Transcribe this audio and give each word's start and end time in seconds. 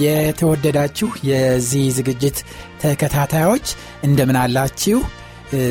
የተወደዳችሁ 0.00 1.08
የዚህ 1.28 1.84
ዝግጅት 1.96 2.38
ተከታታዮች 2.82 3.66
እንደምን 4.02 4.38
አላችሁ? 4.42 4.98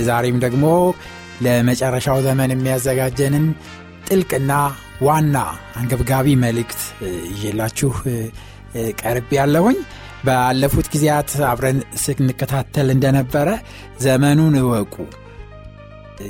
ዛሬም 0.07 0.37
ደግሞ 0.45 0.65
ለመጨረሻው 1.41 2.17
ዘመን 2.25 2.53
የሚያዘጋጀንን 2.53 3.45
ጥልቅና 4.07 4.51
ዋና 5.01 5.37
አንገብጋቢ 5.79 6.27
መልእክት 6.43 6.81
ይዤላችሁ 7.33 7.91
ቀርብ 9.01 9.29
ያለሁኝ 9.37 9.77
ባለፉት 10.25 10.87
ጊዜያት 10.93 11.31
አብረን 11.49 11.79
ስንከታተል 12.03 12.87
እንደነበረ 12.95 13.49
ዘመኑን 13.99 14.55
እወቁ 14.61 14.95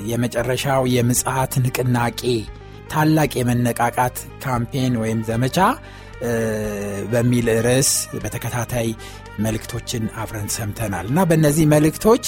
የመጨረሻው 0.10 0.84
የምጽሐት 0.96 1.54
ንቅናቄ 1.64 2.22
ታላቅ 2.92 3.32
የመነቃቃት 3.40 4.18
ካምፔን 4.44 4.94
ወይም 5.02 5.20
ዘመቻ 5.24 5.58
በሚል 7.12 7.48
ርዕስ 7.66 7.92
በተከታታይ 8.24 8.90
መልእክቶችን 9.40 10.04
አብረን 10.22 10.50
ሰምተናል 10.56 11.06
እና 11.12 11.20
በእነዚህ 11.30 11.66
መልእክቶች 11.74 12.24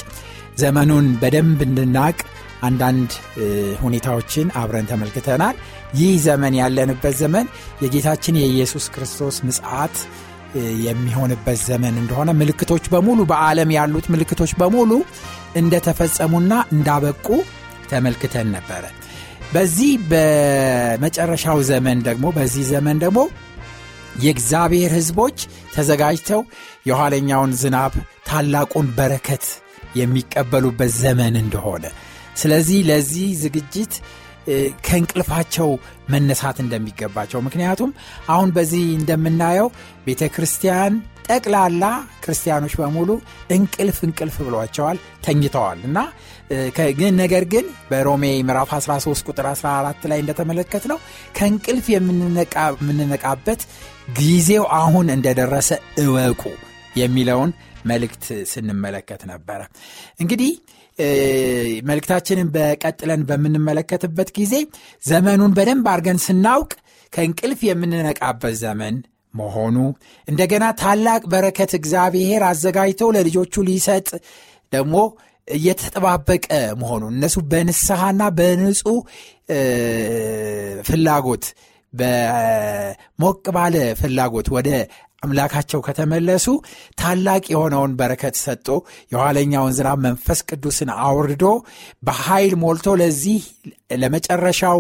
ዘመኑን 0.58 1.08
በደንብ 1.22 1.60
እንድናቅ 1.68 2.18
አንዳንድ 2.62 3.12
ሁኔታዎችን 3.82 4.48
አብረን 4.62 4.90
ተመልክተናል። 4.92 5.56
ይህ 6.00 6.14
ዘመን 6.26 6.54
ያለንበት 6.60 7.16
ዘመን 7.22 7.46
የጌታችን 7.82 8.40
የኢየሱስ 8.42 8.86
ክርስቶስ 8.96 9.38
ምጽአት 9.48 9.96
የሚሆንበት 10.86 11.60
ዘመን 11.68 11.96
እንደሆነ 12.02 12.30
ምልክቶች 12.34 12.86
በሙሉ 12.94 13.20
በዓለም 13.26 13.70
ያሉት 13.78 14.08
ምልክቶች 14.14 14.52
በሙሉ 14.62 14.92
እንደተፈጸሙና 15.56 16.54
እንዳበቁ 16.74 17.28
ተመልክተን 17.90 18.50
ነበረ። 18.56 18.84
በዚህ 19.54 19.94
በመጨረሻው 20.12 21.58
ዘመን 21.70 21.98
ደግሞ 22.06 22.26
በዚህ 22.38 22.66
ዘመን 22.74 23.00
ደግሞ 23.04 23.20
የእግዚአብሔር 24.20 24.92
ሕዝቦች 24.94 25.38
ተዘጋጅተው 25.76 26.42
የኋለኛውን 26.88 27.54
ዝናብ 27.62 27.94
ታላቁን 28.28 28.88
በረከት 28.98 29.46
የሚቀበሉበት 29.96 30.92
ዘመን 30.98 31.36
እንደሆነ። 31.36 31.86
ስለዚህ 32.36 32.80
ለዚህ 32.84 33.30
ዝግጅት 33.42 33.94
ከእንቅልፋቸው 34.86 35.70
መነሳት 36.10 36.58
እንደሚገባቸው። 36.60 37.40
ምክንያቱም 37.42 37.92
አሁን 38.28 38.50
በዚህ 38.52 38.84
እንደምናየው 39.00 39.68
ቤተ 40.08 40.30
ክርስቲያን 40.36 40.94
ጠቅላላ 41.28 41.86
ክርስቲያኖች 42.24 42.74
በሙሉ 42.80 43.10
እንቅልፍ 43.50 43.98
እንቅልፍ 44.08 44.36
ብሏቸዋል 44.48 44.98
ተኝተዋል 45.26 45.80
እና 45.86 45.98
ነገር 47.22 47.44
ግን 47.46 47.66
በሮሜ 47.90 48.24
ምዕራፍ 48.48 48.72
13 48.78 49.30
ቁጥር 49.30 49.46
14 49.52 50.08
ላይ 50.12 50.20
እንደተመለከት 50.20 50.86
ነው 50.92 50.98
ከእንቅልፍ 51.38 51.86
የምንነቃበት 51.94 53.62
ጊዜው 54.20 54.64
አሁን 54.78 55.08
እንደደረሰ 55.16 55.70
እወቁ 56.04 56.42
የሚለውን 56.96 57.52
መልእክት 57.86 58.24
ስንመለከት 58.52 59.22
ነበረ። 59.32 59.62
እንግዲህ 60.20 60.52
መልእክታችንን 61.90 62.48
በቀጥለን 62.56 63.22
በምንመለከትበት 63.30 64.30
ጊዜ 64.38 64.54
ዘመኑን 65.04 65.56
በደንብ 65.58 65.88
አድርገን 65.94 66.20
ስናውቅ 66.26 66.72
ከእንቅልፍ 67.14 67.60
የምንነቃበት 67.68 68.56
ዘመን 68.62 68.96
መሆኑ 69.34 69.78
እንደገና 70.28 70.66
ታላቅ 70.82 71.22
በረከት 71.34 71.72
እግዚአብሔር 71.80 72.42
አዘጋጅቶ 72.50 73.12
ለልጆቹ 73.16 73.64
ሊሰጥ 73.68 74.08
ደግሞ 74.74 74.96
እየተጠባበቀ 75.48 76.46
መሆኑ 76.82 77.04
እነሱ 77.14 77.38
በንስሐና 77.52 78.22
በንጹህ 78.38 79.00
ፍላጎት 80.88 81.46
በሞቅ 81.94 83.44
ባለ 83.56 83.76
ፍላጎት 84.00 84.48
ወደ 84.56 84.70
አምላካቸው 85.24 85.80
ከተመለሱ 85.86 86.46
ታላቅ 86.98 87.44
የሆነውን 87.52 87.92
በረከት 88.00 88.36
ሰጥቶ 88.42 88.70
የኋለኛውን 89.12 89.76
ዝናብ 89.78 90.00
መንፈስ 90.06 90.40
ቅዱስን 90.50 90.90
አውርዶ 91.02 91.44
በኃይል 92.04 92.54
ሞልቶ 92.64 92.96
ለዚህ 93.02 93.42
ለመጨረሻው 94.02 94.80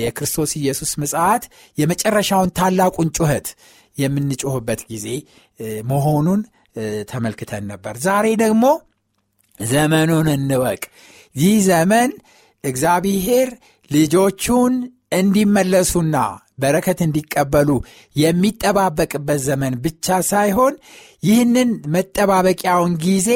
የክርስቶስ 0.00 0.52
ኢየሱስ 0.60 0.92
ምጽት 1.02 1.42
የመጨረሻውን 1.78 2.54
ታላቁን 2.58 3.10
ጩኸት 3.18 3.48
የምንጮህበት 3.96 4.80
ጊዜ 4.90 5.06
መሆኑን 5.90 6.40
ተመልክተን 7.10 7.64
ነበር። 7.70 7.94
ዛሬ 8.02 8.26
ደግሞ 8.42 8.64
ዘመኑን 9.70 10.28
እንወቅ። 10.34 10.82
ይህ 11.34 11.56
ዘመን 11.66 12.10
እግዚአብሔር 12.64 13.48
ልጆቹን 13.90 14.74
እንዲመለሱና 15.12 16.16
በረከት 16.58 16.98
እንዲቀበሉ 17.04 17.70
የሚጠባበቅበት 18.16 19.40
ዘመን 19.46 19.74
ብቻ 19.84 20.18
ሳይሆን 20.30 20.74
ይህንን 21.22 21.70
መጠባበቂያውን 21.94 22.94
ጊዜ 23.04 23.30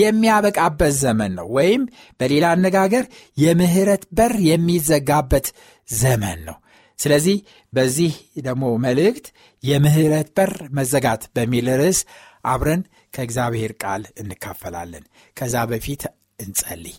የሚያበቃበት 0.00 0.94
ዘመን 1.02 1.32
ነው። 1.38 1.46
ወይም 1.56 1.82
በሌላ 2.20 2.46
አነጋገር 2.56 3.04
የምህረት 3.38 4.04
በር 4.12 4.34
የሚዘጋበት 4.48 5.48
ዘመን 5.88 6.40
ነው። 6.48 6.58
ስለዚህ 6.98 7.36
በዚህ 7.72 8.14
ደግሞ 8.40 8.64
መልእክት 8.84 9.26
የምህረት 9.62 10.28
በር 10.36 10.52
መዘጋት 10.78 11.22
በሚል 11.36 11.68
ርዕስ 11.80 12.00
አብረን 12.44 12.82
ከእግዚአብሔር 13.12 13.72
ቃል 13.82 14.02
እንካፈላለን። 14.22 15.04
ከዛ 15.36 15.64
በፊት 15.70 16.02
እንጸልይ። 16.38 16.98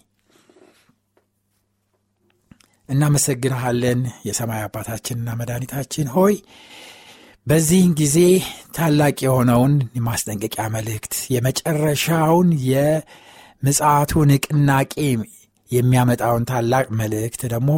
እናመሰግንሃለን 2.92 4.00
የሰማይ 4.28 4.62
አባታችንና 4.66 5.36
መድኃኒታችን 5.40 6.08
ሆይ 6.16 6.36
በዚህን 7.48 7.92
ጊዜ 8.00 8.18
ታላቅ 8.78 9.16
የሆነውን 9.26 9.74
የማስጠንቀቂያ 9.98 10.66
መልእክት 10.76 11.14
የመጨረሻውን 11.36 12.50
የምጽቱ 12.72 14.14
ንቅናቄ 14.32 14.96
የሚያመጣውን 15.72 16.48
ታላቅ 16.52 16.86
መልእክት 17.02 17.42
ደግሞ 17.54 17.72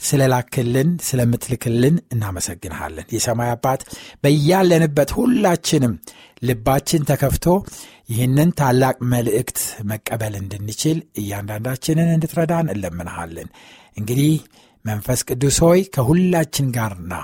ስለላክልን 0.00 0.90
ስለምትልክልን 1.06 1.96
እናመሰግንሃለን። 2.14 3.08
የሰማይ 3.14 3.50
አባት 3.54 3.80
በያለንበት 4.24 5.10
ሁላችንም 5.18 5.94
ልባችን 6.42 7.06
ተከፍቶ 7.10 7.46
ይህንን 8.08 8.50
ታላቅ 8.60 8.96
መልእክት 9.12 9.58
መቀበል 9.90 10.34
እንድንችል 10.40 10.98
እያንዳንዳችንን 11.20 12.08
እንድትረዳን 12.14 12.72
እንለምንሃለን። 12.74 13.50
እንግዲህ 13.96 14.32
መንፈስ 14.84 15.20
ቅዱስ 15.28 15.56
ሆይ 15.64 15.80
ከሁላችን 15.94 16.68
ጋርና 16.76 17.14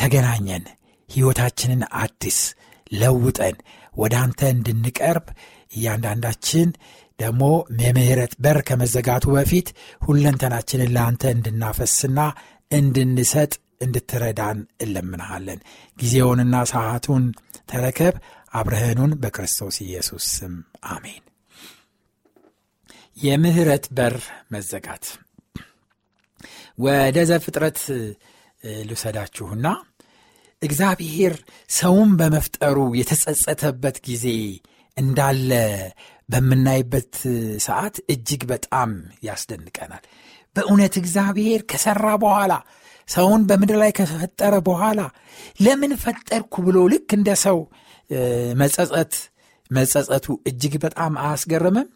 ተገናኘን፣ 0.00 0.64
ሕይወታችንን 1.08 1.82
አዲስ 2.00 2.38
ለውጠን 2.92 3.56
ወደ 3.94 4.14
አንተ 4.24 4.40
እንድንቀርብ 4.54 5.26
እያንዳንዳችን 5.70 6.68
ደግሞ 7.18 7.42
የምህረት 7.80 8.32
በር 8.40 8.58
ከመዘጋቱ 8.68 9.24
በፊት 9.34 9.68
ሁለንተናችንን 10.02 10.92
ለአንተ 10.96 11.22
እንድናፈስና 11.34 12.20
እንድንሰጥ 12.70 13.52
እንድትረዳን 13.80 14.58
እለምንሃለን። 14.84 15.60
ጊዜውንና 15.98 16.56
ሰዓቱን 16.72 17.24
ተረከብ። 17.70 18.14
አብረህኑን 18.52 19.12
በክርስቶስ 19.22 19.76
ኢየሱስ 19.84 20.24
ስም 20.36 20.54
አሜን። 20.90 21.22
የምህረት 23.16 23.84
በር 23.96 24.16
መዘጋት 24.52 25.04
ወደ 26.80 27.18
ዘፍጥረት 27.30 27.78
ልውሰዳችሁና 28.82 29.66
እግዚአብሔር 30.62 31.34
ሰውን 31.72 32.10
በመፍጠሩ 32.18 32.78
የተጸጸተበት 32.98 33.96
ጊዜ 34.08 34.26
እንዳለ 34.96 35.50
በምናይበት 36.28 37.14
ሰዓት 37.66 37.96
እጅግ 38.12 38.42
በጣም 38.50 38.90
ያስደንቀናል። 39.28 40.04
በእውነት 40.56 40.94
እግዚአብሔር 41.02 41.60
ከሰራ 41.70 42.06
በኋላ 42.24 42.52
ሰውን 43.08 43.42
በምድር 43.48 43.76
ላይ 43.82 43.90
ከፈጠረ 43.98 44.54
በኋላ 44.68 45.00
ለምን 45.60 45.92
ፈጠርኩ 46.02 46.54
ብሎ 46.66 46.78
ልክ 46.92 47.10
እንደ 47.18 47.30
ሰው 47.44 47.58
መጸጸት 48.60 49.14
መጸጸቱ 49.70 50.26
እጅግ 50.48 50.74
በጣም 50.84 51.12
አያስገርምም? 51.24 51.88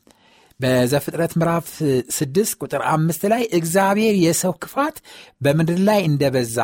በዘፍጥረት 0.61 1.33
ምዕራፍ 1.39 1.69
ስድስት 2.17 2.53
ቁጥር 2.61 2.83
አምስት 2.91 3.23
ላይ 3.33 3.43
እግዚአብሔር 3.59 4.15
የሰው 4.25 4.53
ክፋት 4.63 4.97
በምድር 5.41 5.81
ላይ 5.89 6.01
እንደበዛ 6.09 6.59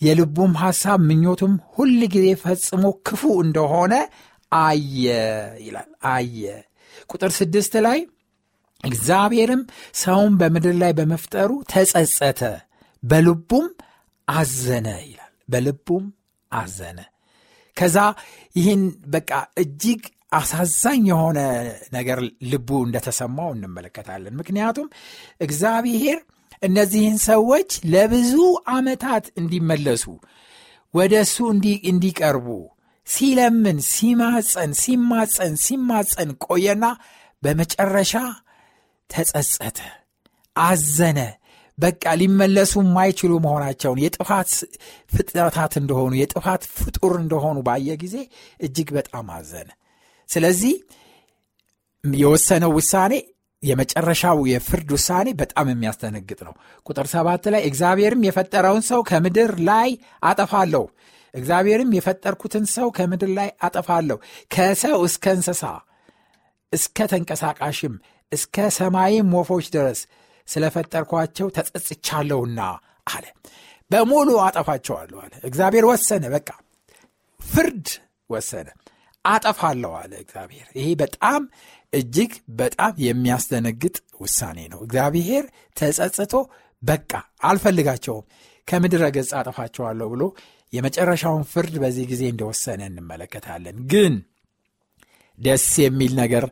የልቡም 0.00 0.52
ሐሳብ 0.62 1.00
ምኞቱም 1.08 1.54
ሁል 1.74 1.98
ጊዜ 2.14 2.28
ፈጽሞ 2.42 2.84
ክፉ 3.06 3.22
እንደሆነ 3.42 3.94
አየ 4.52 5.04
ይላል። 5.64 5.90
አየ 6.10 6.42
ቁጥር 7.10 7.30
ስድስት 7.38 7.74
ላይ 7.86 7.98
እግዚአብሔርም 8.84 9.62
ሰውን 10.00 10.34
በምድር 10.40 10.74
ላይ 10.82 10.92
በመፍጠሩ 10.98 11.50
ተጸጸተ፣ 11.72 12.40
በልቡም 13.02 13.66
አዘነ 14.28 14.88
ይላል። 15.04 15.32
በልቡም 15.52 16.04
አዘነ። 16.52 16.98
ከዛ 17.76 17.96
ይህን 18.56 18.82
በቃ 19.12 19.30
እጅግ 19.62 20.02
አሳዛኝ 20.32 21.02
የሆነ 21.10 21.38
ነገር 21.92 22.18
ልቡ 22.50 22.68
እንደተሰማው 22.86 23.48
እንመለከታለን። 23.54 24.34
ምክንያቱም 24.40 24.88
እግዚአብሔር 25.40 26.18
እነዚህን 26.62 27.18
ሰዎች 27.26 27.70
ለብዙ 27.92 28.32
ዓመታት 28.74 29.24
እንዲመለሱ 29.40 30.04
ወደ 30.94 31.14
እሱ 31.26 31.36
እንዲቀርቡ 31.90 32.46
ሲለምን 33.06 33.78
ሲማፀን 33.90 34.72
ሲማፀን 34.82 35.54
ሲማፀን 35.64 36.30
ቆየና 36.46 36.84
በመጨረሻ 37.42 38.12
ተጸጸተ፣ 39.10 39.78
አዘነ። 40.56 41.18
በቃ 41.78 42.04
ሊመለሱ 42.20 42.72
የማይችሉ 42.82 43.32
መሆናቸውን 43.44 44.00
የጥፋት 44.02 44.50
ፍጥረታት 45.12 45.74
እንደሆኑ 45.80 46.12
የጥፋት 46.18 46.62
ፍጡር 46.76 47.12
እንደሆኑ 47.20 47.58
ባየ 47.68 47.96
ጊዜ 48.02 48.16
እጅግ 48.60 48.88
በጣም 48.98 49.28
አዘነ። 49.36 49.70
ስለዚህ 50.30 50.74
የወሰነው 52.04 52.72
ውሳኔ 52.76 53.14
የመጨረሻው 53.62 54.38
የፍርድ 54.50 54.90
ውሳኔ 54.94 55.28
በጣም 55.40 55.66
የሚያስደነግጥ 55.70 56.38
ነው። 56.46 56.54
ቁጥር 56.86 57.06
ሰባት 57.12 57.44
ላይ 57.54 57.62
እግዚአብሔርም 57.68 58.22
የፈጠረውን 58.26 58.84
ሰው 58.88 59.00
ከምድር 59.08 59.52
ላይ 59.68 59.90
አጠፋለሁ፣ 60.22 60.84
እግዚአብሔርም 61.34 61.90
የፈጠርኩትን 61.96 62.64
ሰው 62.74 62.88
ከምድር 62.96 63.30
ላይ 63.38 63.48
አጠፋለሁ፣ 63.62 64.18
ከሰው 64.54 64.98
እስከ 65.08 65.34
እንስሳ 65.36 65.62
እስከ 66.72 67.06
ተንቀሳቃሽም 67.12 67.94
እስከ 68.32 68.66
ሰማይም 68.76 69.30
ወፎች 69.36 69.66
ድረስ 69.76 70.00
ስለፈጠርኳቸው 70.48 71.46
ተጸጽቻለሁና 71.56 72.60
አለ። 73.06 73.24
በሙሉ 73.90 74.30
አጠፋቸዋለሁ 74.46 75.18
አለ። 75.24 75.32
እግዚአብሔር 75.44 75.84
ወሰነ። 75.90 76.24
በቃ 76.34 76.48
ፍርድ 77.40 77.86
ወሰነ። 78.30 78.68
አጠፋለሁ 79.24 79.92
አለ 80.00 80.12
እግዚአብሔር። 80.22 80.68
ይሄ 80.78 80.86
በጣም 81.02 81.42
እጅግ 81.92 82.32
በጣም 82.60 82.92
የሚያስደነግጥ 83.06 83.94
ውሳኔ 84.20 84.58
ነው። 84.72 84.80
እግዚአብሔር 84.86 85.44
ተጸጽቶ 85.76 86.34
በቃ 86.82 87.12
አልፈልጋቸውም 87.42 88.24
ከምድረ 88.68 89.04
ገጽ 89.16 89.30
አጠፋቸዋለሁ 89.38 90.06
ብሎ 90.12 90.24
የመጨረሻውን 90.72 91.44
ፍርድ 91.52 91.74
በዚህ 91.82 92.04
ጊዜ 92.10 92.22
እንደወሰነ 92.32 92.80
እንመለከታለን። 92.90 93.78
ግን 93.92 94.14
ደስ 95.38 95.66
የሚል 95.84 96.12
ነገር 96.20 96.44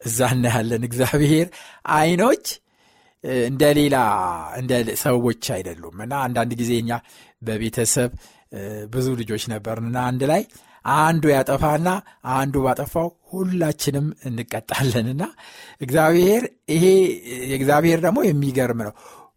እዛ 0.00 0.28
እናያለን። 0.34 0.82
እግዚአብሔር 0.88 1.48
አይኖች 1.94 2.46
እንደ 3.44 3.64
ሌላ 3.78 3.96
እንደ 4.58 4.72
ሰዎች 5.02 5.44
አይደሉም 5.54 5.98
እና 6.04 6.14
አንዳንድ 6.26 6.52
ጊዜ 6.60 6.72
እኛ 6.82 6.90
በቤተሰብ 7.42 8.10
ብዙ 8.92 9.06
ልጆች 9.20 9.44
ነበርንና 9.52 9.98
አንድ 10.10 10.22
ላይ 10.32 10.42
አንዱ 10.84 11.24
ያጠፋና 11.32 11.88
አንዱ 12.34 12.54
ባጠፋው 12.64 13.08
ሁላችንም 13.30 14.06
እንቀጣለንና 14.28 15.22
እግዚአብሔር 15.80 16.42
ይሄ 16.74 16.84
እግዚአብሔር 17.56 17.98
ደግሞ 18.04 18.18
የሚገርም 18.26 18.80
ነው። 18.86 18.94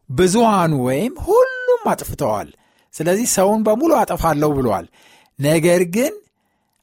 ብዙሃኑ 0.10 0.74
ወይም 0.88 1.14
ሁሉም 1.24 1.84
አጥፍተዋል። 1.94 2.50
ስለዚህ 2.94 3.28
ሰውን 3.36 3.62
በሙሉ 3.66 3.92
አጠፋለሁ 4.02 4.52
ብሏል። 4.58 4.86
ነገር 5.40 5.82
ግን 5.96 6.14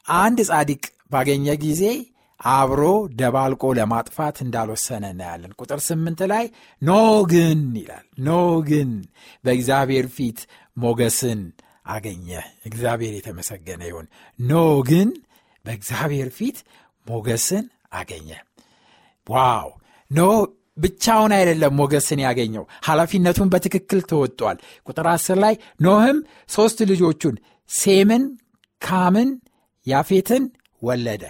አንድ 0.06 0.38
ጻድቅ 0.48 0.82
ባገኘ 1.12 1.46
ጊዜ 1.62 1.82
አብሮ 2.40 2.82
ደባልቆ 3.18 3.64
ለማጥፋት 3.78 4.36
እንዳልወሰነ 4.44 5.04
እናያለን። 5.12 5.52
ቁጥር 5.60 5.80
ስምንት 5.86 6.20
ላይ 6.32 6.44
ኖህ 6.82 6.92
ግን 7.30 7.60
ይላል 7.78 8.06
ኖህ 8.26 8.30
ግን 8.68 8.90
በእግዚአብሔር 9.44 10.06
ፊት 10.16 10.40
ሞገስን 10.76 11.40
አገኘ። 11.86 12.28
እግዚአብሔር 12.64 13.14
የተመሰገነ 13.16 13.82
ይሁን። 13.86 14.06
ኖህ 14.38 14.52
ግን 14.88 15.08
በእግዚአብሔር 15.64 16.28
ፊት 16.36 16.58
ሞገስን 17.06 17.64
አገኘ። 17.92 18.28
Wow! 19.26 19.68
ኖህ 20.10 20.20
ብቻውን 20.78 21.32
አይደለም 21.36 21.72
ሞገስን 21.76 22.20
ያገኘው፣ 22.24 22.64
ኃላፊነቱን 22.86 23.48
በትክክል 23.52 24.00
ተወጧል። 24.10 24.56
ቁጥር 24.86 25.06
አስር 25.12 25.36
ላይ 25.44 25.54
ኖህም 25.80 26.18
ሦስት 26.48 26.78
ልጆቹን 26.90 27.36
ሴምን፣ 27.70 28.24
ካምን፣ 28.82 29.28
ያፌትን 29.86 30.44
ወለደ። 30.82 31.22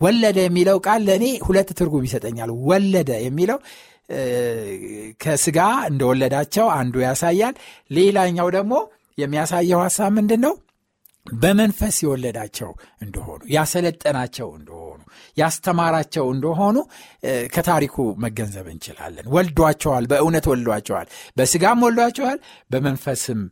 ወለደ 0.00 0.38
የሚለው 0.44 0.78
ቃል 0.86 1.00
ለእኔ 1.08 1.24
ሁለት 1.46 1.68
ትርጉም 1.78 2.06
ይሰጠኛል። 2.06 2.50
ወለደ 2.68 3.10
የሚለው 3.24 3.58
ከስጋ 5.20 5.58
እንደወለዳቸው 5.90 6.66
አንዱ 6.76 6.94
ያሳያል። 7.04 7.54
ሌላኛው 7.90 8.48
ደግሞ 8.56 8.72
የሚያሳየው 9.18 9.80
ሐሳብ 9.84 10.12
ምንድን 10.12 10.40
ነው? 10.46 10.54
በመንፈስ 11.26 11.96
የወለዳቸው 12.02 12.70
እንደሆኑ 13.00 13.40
ያሰለጠናቸው 13.50 14.48
እንደሆኑ 14.56 15.00
ያስተማራቸው 15.36 16.24
እንደሆኑ 16.32 16.76
ከታሪኩ 17.54 17.96
መገንዘብ 18.24 18.66
እንችላለን። 18.72 19.26
ወልዷቸዋል፣ 19.34 20.06
በእውነት 20.10 20.46
ወልዷቸዋል። 20.52 21.06
በስጋም 21.36 21.84
ወልዷቸዋል፣ 21.86 22.38
በመንፈስም 22.70 23.42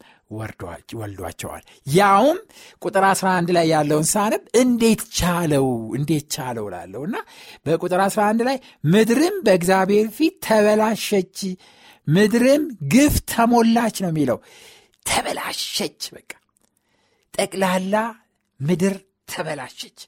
ወልዷቸዋል። 1.00 1.62
ያውም 1.94 2.38
ቁጥር 2.82 3.04
11 3.10 3.52
ላይ 3.56 3.66
ያለውን 3.72 4.06
ሳነብ 4.12 4.42
እንዴት 4.60 5.02
ቻለው 5.18 5.66
እንዴት 5.96 6.26
ቻለው 6.34 6.66
ላለው 6.74 7.04
እና 7.08 7.16
በቁጥር 7.66 8.02
11 8.04 8.44
ላይ 8.48 8.58
ምድርም 8.86 9.36
በእግዚአብሔር 9.46 10.08
ፊት 10.18 10.36
ተበላሸች፣ 10.46 11.38
ምድርም 12.06 12.62
ግፍ 12.92 13.16
ተሞላች 13.32 13.96
ነው 14.04 14.10
የሚለው 14.12 14.38
ተበላሸች። 15.06 16.02
በቃ 16.12 16.30
ጠቅላላ 17.34 17.94
ምድር 18.60 18.94
ተበላሸች፣ 19.32 19.98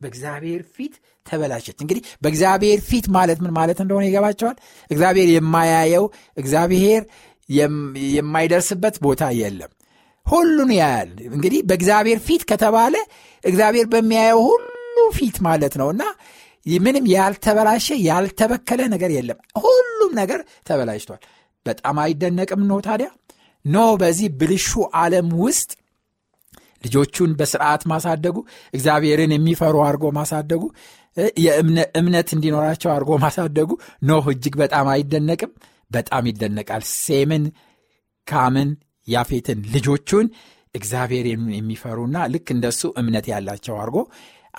በእግዚአብሔር 0.00 0.62
ፊት 0.74 0.94
ተበላሸች። 1.26 1.78
እንግዲህ 1.80 2.02
በእግዚአብሔር 2.22 2.80
ፊት 2.88 3.06
ማለት 3.16 3.38
ምን 3.44 3.52
ማለት 3.58 3.78
እንደሆነ 3.82 4.04
ይገባቸዋል። 4.08 4.56
እግዚአብሔር 4.90 5.28
የማያየው 5.34 6.04
እግዚአብሔር 6.36 7.02
የማይደርስበት 8.16 8.96
ቦታ 9.02 9.22
የለም። 9.38 9.72
ሁሉን 10.26 10.70
ያያል። 10.74 11.10
እንግዲህ 11.30 11.60
በእግዚአብሔር 11.68 12.18
ፊት 12.26 12.42
ከተባለ 12.50 12.94
እግዚአብሔር 13.44 13.86
በሚያየው 13.92 14.40
ሁሉ 14.48 14.68
ፊት 15.16 15.36
ማለት 15.46 15.74
ነው 15.80 15.88
እና 15.94 16.02
ምንም 16.80 17.04
ያልተበላሸ 17.12 17.86
ያልተበከለ 18.04 18.80
ነገር 18.92 19.10
የለም። 19.14 19.38
ሁሉም 19.62 20.12
ነገር 20.20 20.40
ተበላሽቷል። 20.66 21.22
በጣም 21.66 21.96
አይደነቅም 22.04 22.62
ኖህ 22.68 22.78
ታዲያ 22.86 23.08
ኖህ 23.64 23.78
በዚህ 24.00 24.28
ብልሹ 24.38 24.70
ዓለም 25.00 25.28
ውስጥ 25.42 25.70
ልጆቹን 26.84 27.32
በስርዓት 27.38 27.82
ማሳደጉ 27.90 28.36
እግዚአብሔርን 28.74 29.32
የሚፈሩ 29.34 29.76
አድርጎ 29.84 30.06
ማሳደጉ 30.16 30.62
የእምነት 31.44 32.28
እንዲኖራቸው 32.36 32.90
አድርጎ 32.92 33.10
ማሳደጉ 33.24 33.70
ኖህ 34.08 34.26
እጅግ 34.32 34.54
በጣም 34.62 34.86
አይደነቅም። 34.92 35.52
በጣም 35.90 36.26
ይደነቃል። 36.30 36.82
ሴምን 36.96 37.44
ካምን 38.26 38.68
ያፌትን 39.08 39.58
ልጆቹን 39.74 40.26
እግዚአብሔር 40.74 41.24
የሚፈሩና 41.56 42.16
ልክ 42.34 42.46
እንደሱ 42.54 42.82
እምነት 43.00 43.26
ያላቸው 43.32 43.74
አድርጎ 43.80 43.98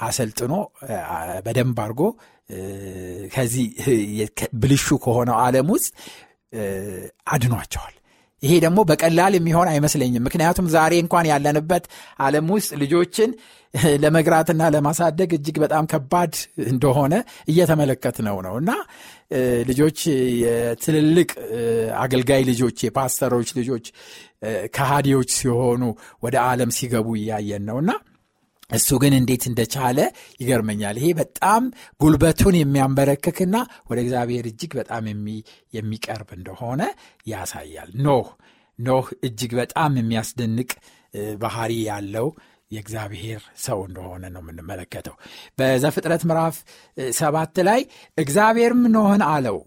አሰልጥኖ 0.02 0.54
በደንብ 1.46 1.80
አድርጎ 1.84 2.02
ከዚህ 3.34 3.66
ብልሹ 4.62 4.88
ከሆነው 5.04 5.38
ዓለም 5.44 5.68
ውስጥ 5.76 5.92
አድኗቸዋል 7.30 7.94
ይሄ 8.44 8.54
ደግሞ 8.60 8.80
በቀላል 8.90 9.34
የሚሆን 9.38 9.68
አይመስለኝም። 9.74 10.24
ምክንያቱም 10.28 10.68
ዛሬ 10.74 10.94
እንኳን 11.04 11.28
ያለንበት 11.32 11.86
ዓለም 12.20 12.48
ውስጥ 12.56 12.72
ልጆችን 12.82 13.30
ለመግራትና 14.02 14.64
ለማሳደግ 14.74 15.30
እጅግ 15.34 15.56
በጣም 15.64 15.86
ከባድ 15.92 16.34
እንደሆነ 16.68 17.14
እየተመለከት 17.48 18.18
ነው 18.28 18.38
ነው 18.46 18.56
እና 18.62 18.72
ልጆች 19.68 20.00
የትልልቅ 20.44 21.30
አገልጋይ 21.98 22.44
ልጆች 22.52 22.78
የፓስተሮች 22.86 23.52
ልጆች 23.60 23.86
ከሃዲዎች 24.76 25.30
ሲሆኑ 25.38 25.84
ወደ 26.24 26.36
ዓለም 26.48 26.74
ሲገቡ 26.78 27.10
እያየን 27.20 27.66
ነውና 27.70 27.92
እሱ 28.70 28.90
ግን 29.02 29.14
እንዴት 29.18 29.44
እንደቻለ 29.50 30.00
ይገርመኛል። 30.40 30.98
ይሄ 31.00 31.08
በጣም 31.20 31.64
ጉልበቱን 32.02 32.56
የሚያንበረክክና 32.60 33.56
ወደ 33.90 33.98
እግዚአብሔር 34.04 34.46
እጅግ 34.52 34.72
በጣም 34.80 35.04
የሚቀርብ 35.74 36.30
እንደሆነ 36.38 36.82
ያሳያል። 37.28 37.92
ኖህ 38.06 38.30
ኖህ 38.80 39.08
እጅግ 39.28 39.52
በጣም 39.60 39.92
የሚያስደንቅ 40.00 40.72
ባህሪ 41.42 41.74
ያለው 41.90 42.28
የእግዚአብሔር 42.72 43.42
ሰው 43.64 43.80
እንደሆነ 43.88 44.24
ነው 44.34 44.42
የምንመለከተው። 44.44 45.16
በዘፍጥረት 45.58 46.24
ምዕራፍ 46.30 46.56
ሰባት 47.18 47.58
ላይ 47.68 47.82
እግዚአብሔርም 48.18 48.82
ኖህን 48.96 49.24
አለው 49.30 49.60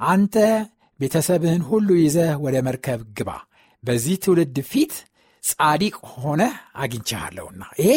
አንተ 0.00 0.36
ቤተሰብህን 1.00 1.62
ሁሉ 1.70 1.88
ይዘህ 2.00 2.30
ወደ 2.44 2.56
መርከብ 2.66 3.00
ግባ፣ 3.18 3.30
በዚህ 3.84 4.16
ትውልድ 4.24 4.58
ፊት 4.70 4.92
ጻዲቅ 5.44 5.94
ሆነ 6.14 6.42
አግኝቻለሁና 6.76 7.62
ይሄ 7.80 7.90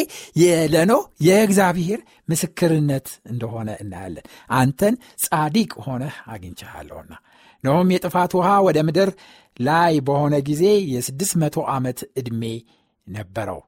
ለኖ 0.72 0.92
የእግዚአብሔር 1.20 2.00
ምስክርነት 2.28 3.08
እንደሆነ 3.30 3.68
እናያለን። 3.80 4.26
አንተን 4.54 4.94
ጻዲቅ 5.24 5.72
ሆነ 5.86 6.04
አግኝቻለሁና። 6.26 7.12
ኖም 7.64 7.88
የጥፋት 7.94 8.32
ውሃ 8.38 8.48
ወደ 8.66 8.78
ምድር 8.88 9.10
ላይ 9.60 9.94
በሆነ 10.06 10.34
ጊዜ 10.48 10.64
የስድስት 10.92 11.34
መቶ 11.42 11.58
ዓመት 11.72 12.00
ዕድሜ 12.16 12.42
ነበረው። 13.06 13.60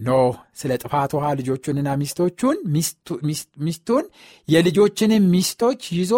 ኖህ 0.00 0.30
ስለ 0.54 0.72
ጥፋት 0.82 1.10
ውሃ 1.16 1.26
ልጆቹንና 1.38 1.88
ሚስቶቹን 2.00 2.56
ሚስቱን 3.64 4.04
የልጆችንም 4.48 5.24
ሚስቶች 5.34 5.82
ይዞ 5.98 6.12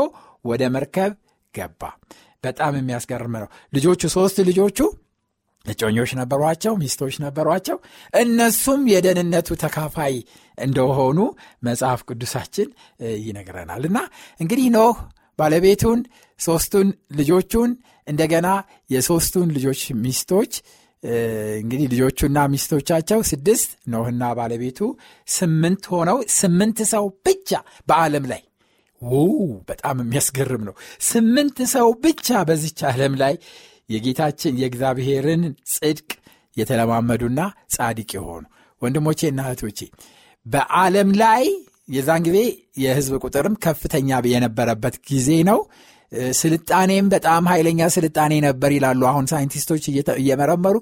ወደ 0.45 0.63
መርከብ 0.75 1.13
ገባ። 1.55 1.83
በጣም 2.45 2.73
የሚያስገርም 2.79 3.35
ነው። 3.37 3.49
ልጆቹ 3.73 4.03
ሶስት 4.17 4.39
ልጆቹ 4.49 4.79
እጮኞች 5.65 6.11
ነበሯቸው፣ 6.19 6.73
ሚስቶች 6.77 7.15
ነበሯቸው። 7.25 7.77
እነሱም 8.15 8.83
የደህንነቱ 8.93 9.49
ተካፋይ 9.63 10.15
እንደሆኑ 10.59 11.19
መጽሐፍ 11.63 12.01
ቅዱሳችን 12.09 12.69
ይነግረናል። 13.23 13.85
እና 13.91 13.99
እንግዲህ 14.41 14.67
ኖህ 14.77 14.97
ባለቤቱን፣ 15.39 16.01
ሶስቱን 16.41 16.89
ልጆቹን 17.17 17.71
እንደገና 18.07 18.49
የሶስቱን 18.91 19.49
ልጆች 19.57 19.83
ሚስቶች 20.05 20.53
እንግዲህ 21.61 21.87
ልጆቹና 21.93 22.39
ሚስቶቻቸው 22.53 23.21
ስድስት 23.31 23.71
ኖህና 23.89 24.25
ባለቤቱ 24.39 24.79
ስምንት 25.29 25.85
ሆነው 25.93 26.19
ስምንት 26.37 26.79
ሰው 26.93 27.05
ብቻ 27.27 27.51
በዓለም 27.89 28.27
ላይ 28.33 28.43
በጣም 29.69 29.97
የሚያስገርም 30.03 30.63
ነው። 30.69 30.75
ስምንት 31.05 31.59
ሰው 31.73 31.89
ብቻ 32.05 32.45
በዚች 32.49 32.81
ዓለም 32.91 33.15
ላይ 33.23 33.35
የጌታችን 33.89 34.59
የእግዚአብሔርን 34.61 35.43
ጽድቅ 35.75 36.11
የተለማመዱና 36.57 37.41
ጻድቅ 37.75 38.11
የሆኑ 38.17 38.45
ወንድሞቼና 38.83 39.41
እህቶቼ 39.47 39.81
በዓለም 40.47 41.11
ላይ 41.23 41.45
የዛን 41.89 42.23
ጊዜ 42.27 42.39
የህዝብ 42.79 43.15
ቁጥርም 43.25 43.55
ከፍተኛ 43.65 44.21
የነበረበት 44.33 44.95
ጊዜ 45.11 45.31
ነው። 45.49 45.59
ስልጣኔም 46.39 47.07
በጣም 47.13 47.45
ኃይለኛ 47.51 47.83
ስልጣኔ 47.95 48.33
ነበር 48.45 48.71
ይላሉ 48.75 49.03
አሁን 49.11 49.25
ሳይንቲስቶች 49.31 49.85
እየመረመሩ 50.17 50.77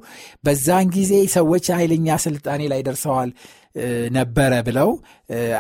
በዛን 0.44 0.86
ጊዜ 0.96 1.12
ሰዎች 1.34 1.66
ኃይለኛ 1.76 2.16
ስልጣኔ 2.24 2.62
ላይ 2.72 2.80
ደርሰዋል 2.88 3.30
ነበረ 4.16 4.52
ብለው 4.66 4.90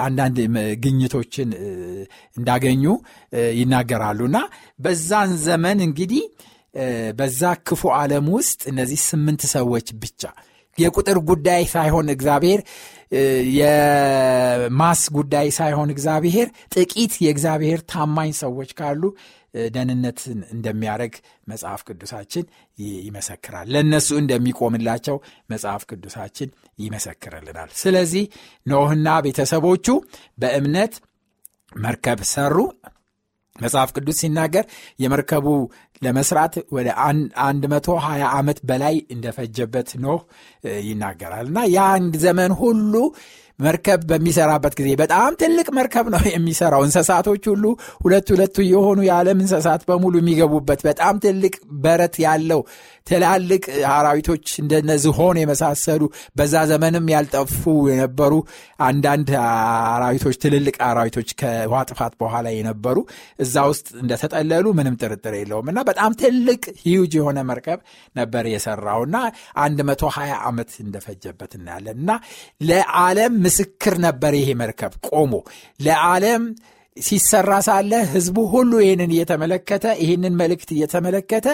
አንዳንድ 0.00 0.38
ግኝቶችን 0.82 1.50
እንዳገኙ 2.36 2.84
ይናገራሉ 3.56 4.20
እና 4.30 4.40
በዛን 4.78 5.30
ዘመን 5.46 5.80
እንግዲህ 5.88 6.24
በዛ 7.16 7.40
ክፉ 7.66 7.82
ዓለም 7.96 8.26
ውስጥ 8.36 8.60
እነዚህ 8.70 9.00
ስምንት 9.08 9.42
ሰዎች 9.54 9.88
ብቻ 10.02 10.22
የቁጥር 10.78 11.18
ጉዳይ 11.28 11.62
ሳይሆን 11.72 12.06
እግዚአብሔር 12.14 12.60
የማስ 13.58 15.00
ጉዳይ 15.16 15.48
ሳይሆን 15.58 15.92
እግዚአብሔር 15.94 16.48
ጥቂት 16.74 17.12
የእግዚአብሔር 17.24 17.80
ታማኝ 17.92 18.30
ሰዎች 18.40 18.70
ካሉ 18.78 19.02
ደህንነትን 19.66 20.38
እንደሚያደርግ 20.54 21.14
መጽሐፍ 21.48 21.80
ቅዱሳችን 21.88 22.44
ይመሰክራል። 23.04 23.66
ለእነሱ 23.74 24.08
እንደሚቆምላቸው 24.20 25.16
መጽሐፍ 25.50 25.82
ቅዱሳችን 25.90 26.50
ይመሰክርልናል። 26.78 27.70
ስለዚህ 27.82 28.24
ኖህና 28.66 29.18
ቤተሰቦቹ 29.26 29.86
በእምነት 30.38 30.94
መርከብ 31.76 32.20
ሰሩ። 32.32 32.56
መጽሐፍ 33.56 33.90
ቅዱስ 33.96 34.16
ሲናገር 34.22 34.64
የመርከቡ 34.98 35.46
ለመስራት 36.02 36.54
ወደ 36.76 36.88
120 37.66 38.00
ዓመት 38.32 38.58
በላይ 38.68 38.96
እንደፈጀበት 39.14 39.90
ኖህ 40.04 40.20
ይናገራል። 40.86 41.46
እና 41.50 41.60
የአንድ 41.74 42.14
ዘመን 42.24 42.52
ሁሉ 42.60 42.94
መርከብ 43.62 44.00
በሚሰራበት 44.10 44.74
ጊዜ 44.78 44.88
በጣም 45.02 45.32
ትልቅ 45.42 45.68
መርከብ 45.78 46.06
ነው 46.14 46.22
የሚሰራው። 46.32 46.84
እንስሳቶች 46.86 47.44
ሁሉ 47.52 47.64
ሁለት 48.04 48.28
ሁለቱ 48.34 48.56
የሆኑ 48.68 48.98
የዓለም 49.08 49.40
እንስሳት 49.44 49.84
በሙሉ 49.90 50.14
የሚገቡበት 50.22 50.80
በጣም 50.88 51.14
ትልቅ 51.24 51.54
በረት 51.84 52.16
ያለው 52.24 52.62
ትላልቅ 53.06 53.64
አራዊቶች 53.92 54.46
እንደነ 54.62 54.90
ዝሆን 55.04 55.36
የመሳሰሉ 55.40 56.02
በዛ 56.36 56.54
ዘመንም 56.70 57.06
ያልጠፉ 57.14 57.62
የነበሩ 57.90 58.32
አንዳንድ 58.86 59.30
አራዊቶች 59.94 60.36
ትልልቅ 60.44 60.76
አራዊቶች 60.88 61.30
ከውሃ 61.40 61.80
ጥፋት 61.90 62.14
በኋላ 62.22 62.46
የነበሩ 62.56 62.98
እዛ 63.44 63.64
ውስጥ 63.72 63.88
እንደተጠለሉ 64.02 64.66
ምንም 64.78 64.98
ጥርጥር 65.02 65.34
የለውም 65.40 65.70
እና 65.72 65.80
በጣም 65.90 66.12
ትልቅ 66.22 66.62
ሂውጅ 66.84 67.14
የሆነ 67.18 67.38
መርከብ 67.50 67.80
ነበር 68.16 68.46
የሰራው 68.52 69.02
እና 69.08 69.16
120 69.82 70.38
ዓመት 70.48 70.70
እንደፈጀበት 70.84 71.52
እናያለን 71.58 71.98
እና 72.02 72.12
ለዓለም 72.62 73.34
ምስክር 73.52 73.94
ነበር 74.04 74.32
ይሄ 74.38 74.50
መርከብ 74.60 74.92
ቆሞ 75.08 75.32
ለዓለም 75.80 76.42
ሲሰራ 76.96 77.52
ሳለ 77.66 77.92
ህዝቡ 78.12 78.38
ሁሉ 78.52 78.72
ይህንን 78.82 79.10
እየተመለከተ 79.14 79.84
ይህንን 80.02 80.34
መልእክት 80.40 80.70
እየተመለከተ 80.74 81.46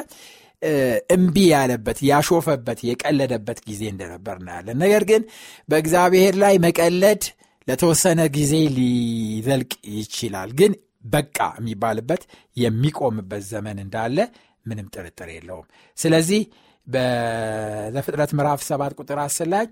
እምቢ 1.15 1.37
ያለበት 1.53 1.99
ያሾፈበት 2.09 2.79
የቀለደበት 2.89 3.59
ጊዜ 3.69 3.83
እንደነበር 3.93 4.37
እናያለን። 4.41 4.79
ነገር 4.83 5.03
ግን 5.11 5.23
በእግዚአብሔር 5.69 6.37
ላይ 6.43 6.55
መቀለድ 6.67 7.23
ለተወሰነ 7.69 8.21
ጊዜ 8.37 8.55
ሊዘልቅ 8.77 9.71
ይችላል። 9.97 10.51
ግን 10.61 10.73
በቃ 11.09 11.39
የሚባልበት 11.59 12.23
የሚቆምበት 12.57 13.45
ዘመን 13.53 13.79
እንዳለ 13.85 14.19
ምንም 14.67 14.89
ጥርጥር 14.95 15.29
የለውም። 15.35 15.69
ስለዚህ 15.99 16.43
በዘፍጥረት 16.87 18.31
ምዕራፍ 18.37 18.61
ሰባት 18.69 18.93
ቁጥር 19.01 19.19
አስር 19.25 19.49
ላይ 19.55 19.65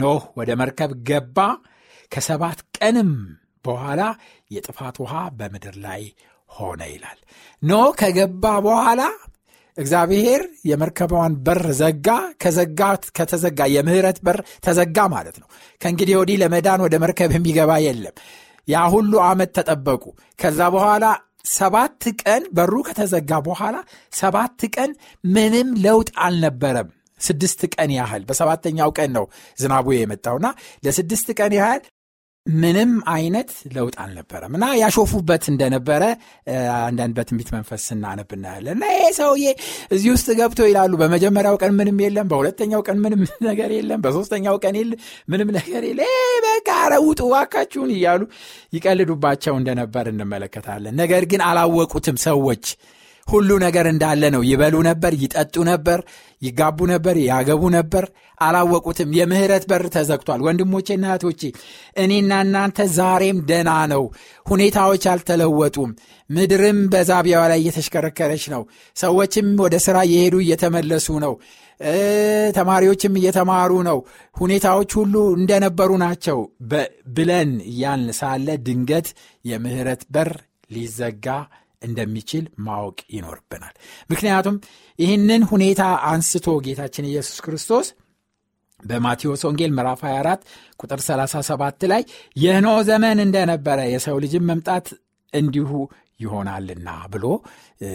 ኖህ 0.00 0.22
ወደ 0.38 0.50
መርከብ 0.60 0.90
ገባ፣ 1.08 1.38
ከሰባት 2.12 2.58
ቀንም 2.78 3.10
በኋላ 3.64 4.02
የጥፋት 4.50 4.96
ውሃ 5.02 5.14
በምድር 5.38 5.76
ላይ 5.78 6.02
ሆነ 6.50 6.80
ይላል። 6.92 7.18
ኖህ 7.62 7.88
ከገባ 8.00 8.44
በኋላ 8.66 9.00
እግዚአብሔር 9.78 10.40
የመርከቧን 10.64 11.32
በር 11.46 11.64
ዘጋ። 11.80 12.06
ከዘጋት 12.42 13.02
ከተዘጋ 13.16 13.60
የምህረት 13.74 14.18
በር 14.26 14.38
ተዘጋ 14.66 14.98
ማለት 15.12 15.36
ነው። 15.42 15.48
ከእንግዲህ 15.80 16.14
ወዲህ 16.20 16.38
ለመዳን 16.42 16.84
ወደ 16.86 16.94
መርከብ 17.04 17.32
የሚገባ 17.36 17.72
የለም። 17.84 18.16
ያ 18.68 18.78
ሁሉ 18.94 19.12
ዓመት 19.26 19.50
ተጠበቁ። 19.58 20.02
ከዛ 20.38 20.60
በኋላ 20.74 21.04
ሰባት 21.52 22.02
ቀን 22.22 22.42
በሩ 22.56 22.74
ከተዘጋ 22.88 23.32
በኋላ 23.46 23.76
ሰባት 24.12 24.60
ቀን 24.74 24.90
ምንም 25.28 25.68
ለውጥ 25.84 26.10
አልነበረም። 26.24 26.88
ስድስት 27.20 27.60
ቀን 27.74 27.92
ያህል 27.98 28.24
በሰባተኛው 28.28 28.90
ቀን 28.98 29.12
ነው 29.18 29.26
ዝናቡ 29.58 29.86
የመጣውና 29.94 30.48
ለስድስት 30.84 31.30
ቀን 31.38 31.54
ያህል 31.58 31.82
ምንም 32.46 32.90
አይነት 33.12 33.50
ለውጥ 33.74 33.94
አልነበረም። 34.02 34.52
እና 34.56 34.66
ያሾፉበት 34.80 35.44
እንደነበረ 35.52 36.02
አንዳንድ 36.80 37.12
በትንቢት 37.18 37.50
መንፈስ 37.56 37.82
ስናነብ 37.88 38.30
እናያለን። 38.36 38.76
እና 38.76 38.84
ይሄ 38.92 39.08
ሰውዬ 39.18 39.44
እዚህ 39.94 40.10
ውስጥ 40.14 40.28
ገብቶ 40.38 40.68
ይላሉ 40.68 40.92
በመጀመሪያው 41.02 41.56
ቀን 41.62 41.72
ምንም 41.80 41.98
የለም 42.04 42.28
በሁለተኛው 42.32 42.82
ቀን 42.88 42.98
ምንም 43.04 43.22
ነገር 43.50 43.72
የለም 43.78 44.02
በሶስተኛው 44.06 44.56
ቀን 44.64 44.76
ምንም 45.28 45.50
ነገር 45.58 45.84
የለ 45.90 46.02
በቃ 46.48 46.70
ረውጡ 46.94 47.20
ዋካችሁን 47.34 47.92
እያሉ 47.96 48.22
ይቀልዱባቸው 48.72 49.56
እንደነበር 49.60 50.08
እንመለከታለን። 50.12 50.96
ነገር 51.02 51.24
ግን 51.32 51.42
አላወቁትም 51.48 52.18
ሰዎች 52.26 52.64
ሁሉ 53.28 53.50
ነገር 53.64 53.86
እንዳለ 53.90 54.22
ነው። 54.34 54.42
ይበሉ 54.48 54.74
ነበር 54.88 55.12
ይጠጡ 55.22 55.54
ነበር 55.70 55.98
ይጋቡ 56.42 56.78
ነበር 56.90 57.16
ያገቡ 57.24 57.62
ነበር። 57.74 58.04
አላወቁትም። 58.38 59.14
የምህረት 59.16 59.64
በር 59.70 59.84
ተዘግቷል። 59.94 60.40
ወንድሞቼና 60.46 61.04
እህቶቼ 61.10 61.42
እኔና 61.96 62.32
እናንተ 62.44 62.86
ዛሬም 62.96 63.38
ደና 63.48 63.70
ነው። 63.92 64.04
ሁኔታዎች 64.46 65.04
አልተለወጡም። 65.12 65.90
ምድርም 66.30 66.80
በዛቢያዋ 66.92 67.42
ላይ 67.52 67.60
እየተሽከረከረች 67.62 68.44
ነው። 68.54 68.62
ሰዎችም 68.96 69.48
ወደ 69.64 69.76
ሥራ 69.86 69.98
እየሄዱ 70.08 70.36
እየተመለሱ 70.44 71.08
ነው። 71.26 71.34
ተማሪዎችም 72.56 73.16
እየተማሩ 73.18 73.72
ነው። 73.88 73.98
ሁኔታዎች 74.36 74.90
ሁሉ 74.98 75.14
እንደነበሩ 75.38 75.90
ናቸው። 76.04 76.38
ብለን 77.16 77.50
እያልን 77.70 78.10
ሳለ 78.18 78.48
ድንገት 78.66 79.08
የምህረት 79.44 80.02
በር 80.10 80.30
ሊዘጋ 80.70 81.26
እንደሚችል 81.82 82.44
ማወቅ 82.66 82.98
ይኖርብናል። 83.10 83.74
ምክንያቱም 84.10 84.56
ይህንን 84.98 85.42
ሁኔታ 85.50 85.82
አንስቶ 86.10 86.46
ጌታችን 86.66 87.08
ኢየሱስ 87.10 87.38
ክርስቶስ 87.44 87.88
በማቴዎስ 88.80 89.42
ወንጌል 89.46 89.72
ምዕራፍ 89.76 90.00
24 90.06 90.42
ቁጥር 90.80 91.00
37 91.04 91.86
ላይ 91.92 92.02
የኖ 92.36 92.68
ዘመን 92.88 93.18
እንደነበረ 93.24 93.78
የሰው 93.94 94.18
ልጅም 94.24 94.46
መምጣት 94.50 94.88
እንዲሁ 95.32 95.70
ይሆናልና 96.20 96.88
ብሎ 97.12 97.24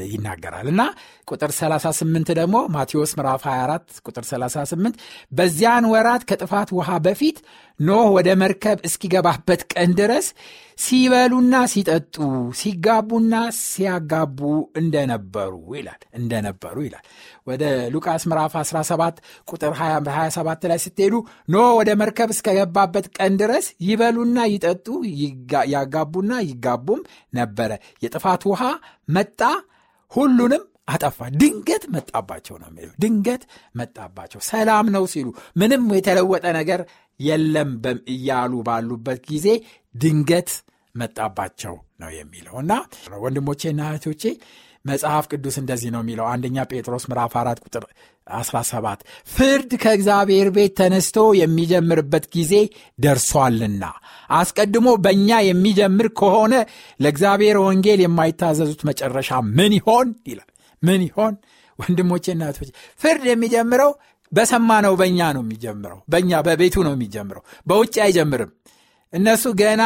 ይናገራል። 0.10 0.68
እና 0.72 0.82
ቁጥር 1.28 1.52
38 1.56 2.30
ደግሞ 2.40 2.58
ማቴዎስ 2.76 3.12
ምዕራፍ 3.18 3.44
24 3.48 3.98
ቁጥር 4.06 4.24
38 4.30 5.02
በዚያን 5.32 5.88
ወራት 5.94 6.24
ከጥፋት 6.30 6.70
ውሃ 6.78 6.90
በፊት 7.06 7.40
ኖህ 7.80 8.08
ወደ 8.16 8.30
መርከብ 8.42 8.78
እስኪገባበት 8.88 9.62
ቀን 9.74 9.92
ድረስ 10.00 10.26
ሲበሉና 10.80 11.56
ሲጠጡ 11.72 12.16
ሲጋቡና 12.60 13.34
ሲያጋቡ 13.60 14.40
እንደነበሩ 14.82 15.52
ይላል 15.78 16.02
እንደነበሩ 16.20 16.76
ይላል። 16.86 17.06
ወደ 17.48 17.64
ሉቃስ 17.94 18.24
ምዕራፍ 18.30 18.54
17 18.62 19.22
ቁጥር 19.48 19.74
27 19.80 20.68
ላይ 20.72 20.80
ስትሄዱ 20.86 21.16
ኖ 21.50 21.64
ወደ 21.80 21.92
መርከብ 22.02 22.32
እስከገባበት 22.36 23.08
ቀን 23.18 23.34
ድረስ 23.42 23.68
ይበሉና 23.88 24.38
ይጠጡ 24.54 24.88
ያጋቡና 25.76 26.34
ይጋቡም 26.50 27.02
ነበረ። 27.36 27.72
የጥፋት 28.06 28.44
ውሃ 28.52 28.62
መጣ 29.10 29.42
ሁሉንም 30.12 30.64
አጠፋ። 30.88 31.20
ድንገት 31.42 31.84
መጣባቸው 31.94 32.56
ነው 32.62 32.68
የሚለው 32.70 32.94
ድንገት 33.04 33.44
መጣባቸው። 33.76 34.40
ሰላም 34.50 34.86
ነው 34.96 35.04
ሲሉ 35.12 35.28
ምንም 35.60 35.84
የተለወጠ 35.98 36.46
ነገር 36.58 36.82
የለም 37.20 37.72
እያሉ 38.14 38.54
ባሉበት 38.68 39.22
ጊዜ 39.32 39.48
ድንገት 39.96 40.52
መጣባቸው 40.96 41.76
ነው 42.02 42.12
የሚለው 42.18 42.56
እና 42.64 42.74
ወንድሞቼና 43.24 43.82
እህቶቼ 43.90 44.24
መጽሐፍ 44.86 45.26
ቅዱስ 45.32 45.56
እንደዚህ 45.60 45.90
ነው 45.94 46.02
የሚለው 46.04 46.26
አንደኛ 46.32 46.66
ጴጥሮስ 46.72 47.04
ምዕራፍ 47.10 47.34
4 47.42 47.62
ቁጥር 47.66 47.84
17 48.38 49.04
ፍርድ 49.30 49.72
ከእግዚአብሔር 49.84 50.48
ቤት 50.56 50.74
ተነስቶ 50.80 51.18
የሚጀምርበት 51.40 52.26
ጊዜ 52.36 52.54
ደርሷልና 53.00 53.84
አስቀድሞ 54.32 54.90
በእኛ 55.06 55.40
የሚጀምር 55.48 56.10
ከሆነ 56.20 56.54
ለእግዚአብሔር 57.00 57.60
ወንጌል 57.66 58.02
የማይታዘዙት 58.04 58.82
መጨረሻ 58.90 59.30
ምን 59.58 59.74
ይሆን? 59.80 60.10
ይላል። 60.30 60.50
ምን 60.84 61.02
ይሆን? 61.10 61.34
ወንድሞቼ 61.80 62.26
እናቶች 62.34 62.70
ፍርድ 63.00 63.24
የሚጀምረው 63.30 63.92
በሰማነው 64.34 64.94
በእኛ 65.00 65.20
ነው 65.36 65.44
የሚጀምረው 65.46 66.00
በእኛ 66.12 66.42
በቤቱ 66.48 66.76
ነው 66.88 66.94
የሚጀምረው 66.96 67.44
በውጭ 67.68 67.96
አይጀምርም። 68.06 68.52
እነሱ 69.14 69.46
ገና 69.62 69.84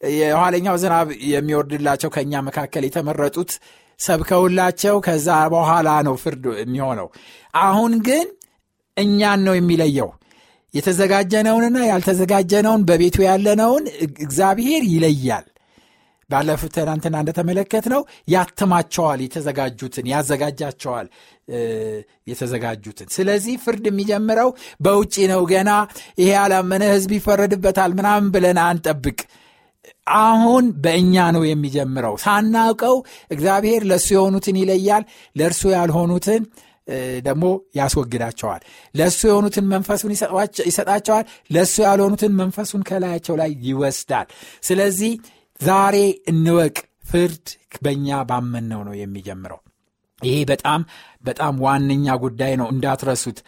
የኋለኛው 0.00 0.76
ዝናብ 0.82 1.08
የሚወርድላቸው 1.30 2.10
ከእኛ 2.14 2.42
መካከል 2.48 2.82
የተመረጡት 2.86 3.52
ሰብከውላቸው 4.00 4.96
ከዛ 5.06 5.28
በኋላ 5.52 5.88
ነው 6.06 6.14
ፍርድ 6.22 6.44
የሚሆነው። 6.60 7.08
አሁን 7.60 7.92
ግን 8.08 8.26
እኛን 8.96 9.40
ነው 9.46 9.54
የሚለየው። 9.56 10.10
የተዘጋጀነውንና 10.74 11.78
ያልተዘጋጀነውን 11.90 12.82
በቤቱ 12.88 13.16
ያለነውን 13.26 13.84
እግዚአብሔር 14.18 14.82
ይለያል 14.92 15.46
ባለፉት 16.30 16.72
ትናንትና 16.76 17.16
እንደተመለከት 17.22 17.84
ነው 17.92 18.02
ያትማቸዋል 18.28 19.20
የተዘጋጁትን 19.24 20.06
ያዘጋጃቸዋል 20.12 21.08
የተዘጋጁትን። 22.30 23.08
ስለዚህ 23.16 23.56
ፍርድ 23.64 23.84
የሚጀምረው 23.90 24.50
በውጭ 24.80 25.16
ነው። 25.32 25.42
ገና 25.52 25.70
ይሄ 26.18 26.28
ያላመነ 26.36 26.84
ህዝብ 26.94 27.12
ይፈረድበታል 27.18 27.92
ምናምን 27.98 28.30
ብለን 28.34 28.60
አንጠብቅ። 28.64 29.18
አሁን 30.20 30.64
በእኛ 30.84 31.14
ነው 31.36 31.42
የሚጀምረው። 31.46 32.14
ሳናውቀው 32.22 32.96
እግዚአብሔር 33.30 33.82
ለእሱ 33.90 34.08
የሆኑትን 34.16 34.56
ይለያል 34.60 35.04
ለእርሱ 35.36 35.62
ያልሆኑትን 35.74 36.42
ደግሞ 37.26 37.44
ያስወግዳቸዋል። 37.76 38.60
ለእሱ 38.94 39.20
የሆኑትን 39.28 39.64
መንፈሱን 39.72 40.12
ይሰጣቸዋል 40.68 41.24
ለእሱ 41.50 41.76
ያልሆኑትን 41.86 42.32
መንፈሱን 42.40 42.82
ከላያቸው 42.88 43.34
ላይ 43.40 43.50
ይወስዳል። 43.68 44.26
ስለዚህ 44.62 45.12
ዛሬ 45.60 45.96
እንወቅ 46.30 46.76
ፍርድ 47.10 47.46
በእኛ 47.82 48.08
ባመነው 48.28 48.80
ነው 48.88 48.94
የሚጀምረው። 49.00 49.60
ይሄ 50.20 50.36
በጣም 50.50 50.80
በጣም 51.24 51.54
ዋነኛ 51.64 52.06
ጉዳይ 52.22 52.52
ነው 52.60 52.68
እንዳትረሱት። 52.74 53.38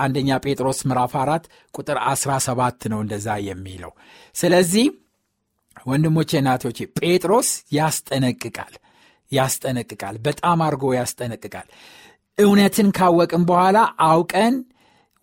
አንደኛ 0.00 0.28
ጴጥሮስ 0.44 0.78
ምዕራፍ 0.88 1.12
4 1.20 1.46
ቁጥር 1.74 1.98
17 2.10 2.86
ነው 2.92 3.00
እንደዛ 3.04 3.28
የሚለው። 3.48 3.92
ስለዚህ 4.34 4.86
ወንድሞቼ 5.86 6.40
ናቶቼ 6.46 6.78
ጴጥሮስ 7.00 7.48
ያስጠነቅቃል 7.76 8.74
ያስጠነቅቃል 9.30 10.16
በጣም 10.26 10.58
አድርጎ 10.66 10.84
ያስጠነቅቃል። 10.98 11.66
እውነትን 12.38 12.88
ካወቅን 12.96 13.42
በኋላ 13.50 13.78
አውቀን 14.06 14.54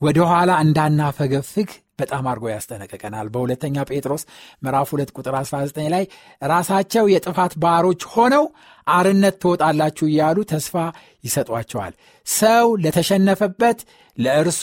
ወደኋላ 0.01 0.51
እንዳናፈገፍግ 0.63 1.69
በጣም 2.03 2.23
አድርጎ 2.29 2.45
ያስጠነቅቀናል 2.51 3.27
በሁለተኛ 3.33 3.85
ጴጥሮስ 3.89 4.23
ምዕራፍ 4.63 4.89
2 4.93 5.13
ቁጥር 5.17 5.35
19 5.39 5.91
ላይ 5.93 6.05
ራሳቸው 6.47 7.05
የጥፋት 7.13 7.53
ባሮች 7.63 8.03
ሆነው 8.13 8.45
አርነት 8.87 9.35
ትወጣላችሁ 9.43 10.05
እያሉ 10.09 10.37
ተስፋ 10.51 10.75
ይሰጧቸዋል። 11.23 11.93
ሰው 12.27 12.67
ለተሸነፈበት 12.83 13.79
ለእርሱ 14.17 14.61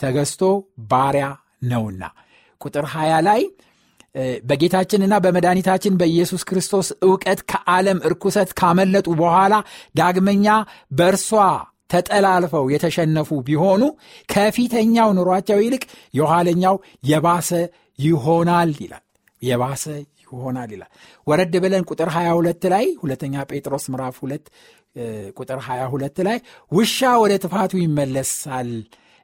ተገዝቶ 0.00 0.42
ባሪያ 0.90 1.26
ነውና። 1.64 2.02
ቁጥር 2.60 2.84
20 2.92 3.20
ላይ 3.28 3.42
በጌታችንና 4.44 5.14
በመድኃኒታችን 5.24 5.96
በኢየሱስ 6.00 6.42
ክርስቶስ 6.48 6.88
እውቀት 7.06 7.40
ከዓለም 7.50 7.98
እርኩሰት 8.08 8.50
ካመለጡ 8.60 9.08
በኋላ 9.20 9.54
ዳግመኛ 9.94 10.46
በእርሷ 10.92 11.30
ተጠላልፈው 11.90 12.64
የተሸነፉ 12.74 13.30
ቢሆኑ 13.48 13.82
ከፊተኛው 14.28 15.10
ኑሯቸው 15.18 15.58
ይልቅ 15.64 15.84
የኋለኛው 16.14 16.76
የባሰ 17.10 17.50
ይሆናል 17.98 18.72
ይላል። 18.82 19.04
የባሰ 19.42 19.84
ይሆናል 20.24 20.70
ይላል። 20.74 20.90
ወረድ 21.26 21.54
ብለን 21.64 21.84
ቁጥር 21.90 22.08
22 22.14 22.66
ላይ 22.72 22.86
ሁለተኛ 23.02 23.44
ጴጥሮስ 23.50 23.84
ምዕራፍ 23.92 24.16
2 24.24 24.50
ቁጥር 25.36 25.58
22 25.66 26.22
ላይ 26.28 26.38
ውሻ 26.72 27.08
ወደ 27.22 27.34
ትፋቱ 27.44 27.72
ይመለሳል። 27.82 28.70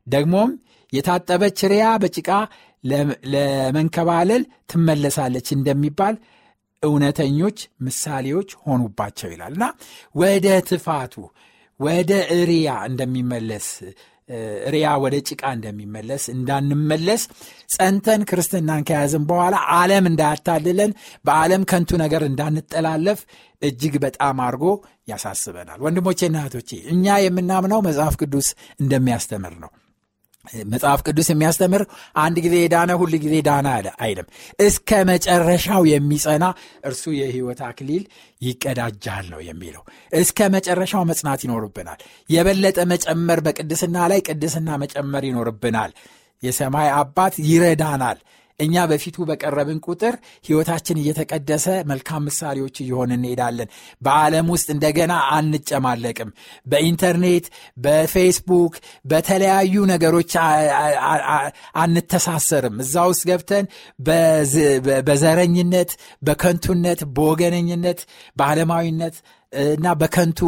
ደግሞም 0.07 0.51
የታጠበች 0.92 1.59
ሪያ 1.72 1.87
በጭቃ 2.03 2.29
ለመንከባለል 3.33 4.42
ትመለሳለች 4.70 5.48
እንደሚባል 5.57 6.14
እውነተኞች 6.83 7.59
ምሳሌዎች 7.87 8.51
ሆኑባቸው 8.64 9.29
ይላል። 9.35 9.53
እና 9.57 9.64
ወደ 10.14 10.46
ትፋቱ 10.70 11.14
ወደ 11.82 12.12
እሪያ 12.36 12.70
እንደሚመለስ 12.88 13.68
ሪያ 14.72 14.88
ወደ 15.02 15.14
ጭቃ 15.28 15.42
እንደሚመለስ 15.56 16.24
እንዳንመለስ 16.34 17.22
ጸንተን 17.68 18.22
ክርስትናን 18.30 18.84
ከያዝን 18.88 19.24
በኋላ 19.30 19.56
ዓለም 19.74 20.04
እንዳያታልለን 20.10 20.92
በዓለም 21.24 21.62
ከንቱ 21.70 21.98
ነገር 22.02 22.24
እንዳንጠላለፍ 22.28 23.20
እጅግ 23.62 23.96
በጣም 24.04 24.40
አድርጎ 24.46 24.64
ያሳስበናል። 25.12 25.80
ወንድሞቼና 25.86 26.36
እህቶቼ 26.42 26.70
እኛ 26.94 27.16
የምናምነው 27.24 27.80
መጽሐፍ 27.88 28.16
ቅዱስ 28.22 28.48
እንደሚያስተምር 28.80 29.56
ነው 29.64 29.72
መጽሐፍ 30.70 31.00
ቅዱስ 31.07 31.28
የሚያስተምር 31.31 31.83
አንድ 32.22 32.37
ጊዜ 32.44 32.55
የዳነ 32.61 32.92
ሁል 33.00 33.12
ጊዜ 33.24 33.35
ዳነ 33.46 33.66
አይልም። 33.98 34.26
እስከ 34.64 34.90
መጨረሻው 35.11 35.83
የሚጸና 35.90 36.44
እርሱ 36.85 37.05
የህይወት 37.18 37.61
አክሊል 37.68 38.02
ይቀዳጃል 38.42 39.26
ነው 39.33 39.40
የሚለው። 39.48 39.83
እስከ 40.14 40.48
መጨረሻው 40.57 41.05
መጽናት 41.11 41.42
ይኖርብናል። 41.46 42.00
የበለጠ 42.31 42.78
መጨመር 42.92 43.40
በቅድስና 43.46 43.96
ላይ 44.12 44.20
ቅድስና 44.28 44.78
መጨመር 44.85 45.24
ይኖርብናል። 45.31 45.92
የሰማይ 46.42 46.88
አባት 46.96 47.35
ይረዳናል 47.48 48.18
እኛ 48.62 48.85
በፊቱ 48.90 49.16
በቀረብን 49.29 49.79
ቁጥር 49.87 50.14
ሕይወታችን 50.46 51.01
እየተቀደሰ 51.03 51.66
መልካም 51.90 52.25
ምሳሌዎች 52.29 52.77
እየሆን 52.83 53.11
እንሄዳለን። 53.16 53.68
በዓለም 54.03 54.48
ውስጥ 54.55 54.68
እንደገና 54.75 55.12
አንጨማለቅም። 55.37 56.31
በኢንተርኔት፣ 56.66 57.46
በፌስቡክ፣ 57.85 58.75
በተለያዩ 59.11 59.75
ነገሮች 59.92 60.33
አንተሳሰርም። 61.83 62.77
እዛ 62.85 63.05
ውስጥ 63.11 63.22
ገብተን 63.31 63.66
በዘረኝነት፣ 65.09 65.92
በከንቱነት፣ 66.22 67.03
በወገነኝነት፣ 67.16 68.01
በዓለማዊነት 68.37 69.16
እና 69.72 69.87
በከንቱ 70.01 70.40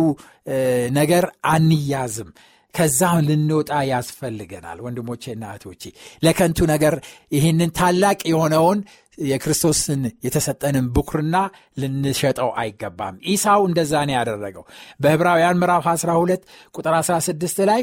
ነገር 0.96 1.24
አንያዝም። 1.50 2.28
ከዛም 2.74 3.18
ልንወጣ 3.26 3.70
ያስፈልገናል። 3.90 4.78
ወንድሞቼና 4.84 5.44
እህቶቼ 5.52 5.82
ለከንቱ 6.22 6.58
ነገር 6.72 6.94
ይህንን 7.32 7.70
ታላቅ 7.78 8.18
የሆነውን 8.30 8.78
የክርስቶስን 9.24 10.02
የተሰጠንን 10.24 10.86
ብኩርና 10.94 11.36
ልንሸጠው 11.80 12.50
አይገባም። 12.60 13.20
ኢሳው 13.32 13.60
እንደዛ 13.68 13.92
ነው 14.08 14.14
ያደረገው። 14.18 14.64
በዕብራውያን 15.00 15.60
ምዕራፍ 15.60 15.86
12 15.92 16.42
ቁጥር 16.74 16.94
16 17.00 17.62
ላይ 17.70 17.82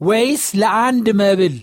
ወይስ 0.00 0.44
ለአንድ 0.60 1.08
መብል 1.20 1.56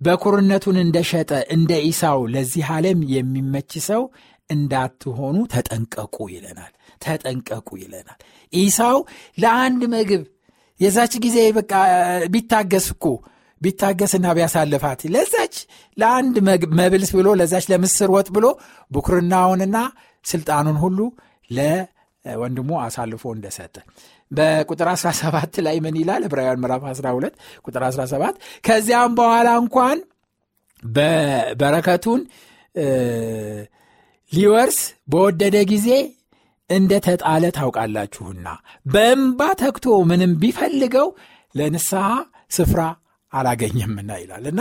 በኩርነቱን 0.00 0.76
እንደሸጠ 0.82 1.30
እንደ 1.54 1.72
ኢሳው 1.88 2.20
ለዚህ 2.34 2.66
ዓለም 2.74 3.00
የሚመች 3.14 3.72
ሰው 3.88 4.02
እንዳትሆኑ 4.50 5.36
ተጠንቀቁ 5.52 6.16
ይለናል። 6.32 6.72
ተጠንቀቁ 7.04 7.68
ይለናል። 7.82 8.20
ኢሳው 8.52 8.96
ለአንድ 9.38 9.82
ምግብ 9.92 10.22
የዛች 10.80 11.14
ጊዜ 11.24 11.38
በቃ 11.58 11.72
ቢታገስ 12.34 12.86
እኮ 12.94 13.06
ቢታገስና 13.60 14.26
ቢያሳልፋት 14.36 15.00
ለዛች 15.14 15.54
ለአንድ 15.96 16.36
መብልስ 16.80 17.10
ብሎ 17.18 17.28
ለዛች 17.40 17.64
ለምስር 17.72 18.10
ወጥ 18.14 18.28
ብሎ 18.36 18.46
ብኩርናውንና 18.90 19.78
ስልጣኑን 20.24 20.78
ሁሉ 20.84 20.98
ለወንድሙ 21.50 22.70
አሳልፎ 22.84 23.24
እንደሰጠ 23.36 23.74
በቁጥር 24.30 24.88
17 24.92 25.58
ላይ 25.66 25.76
ምን 25.84 25.94
ይላል? 26.00 26.22
ዕብራውያን 26.28 26.60
ምዕራፍ 26.62 26.82
12 26.90 27.34
ቁጥር 27.66 27.82
17 27.86 28.36
ከዚያም 28.66 29.12
በኋላ 29.18 29.48
እንኳን 29.62 29.98
በበረከቱን 30.82 32.20
ሊወርስ 34.32 34.78
በወደደ 35.12 35.56
ጊዜ 35.72 35.88
እንደ 36.70 36.92
ተጣለ 37.06 37.44
ታውቃላችሁና 37.56 38.46
በእንባ 38.86 39.40
ተክቶ 39.62 39.86
ምንም 40.10 40.32
ቢፈልገው 40.42 41.08
ለንስሐ 41.54 42.08
ስፍራ 42.56 42.80
አላገኘምና 43.32 44.10
ይላል 44.20 44.44
እና 44.50 44.60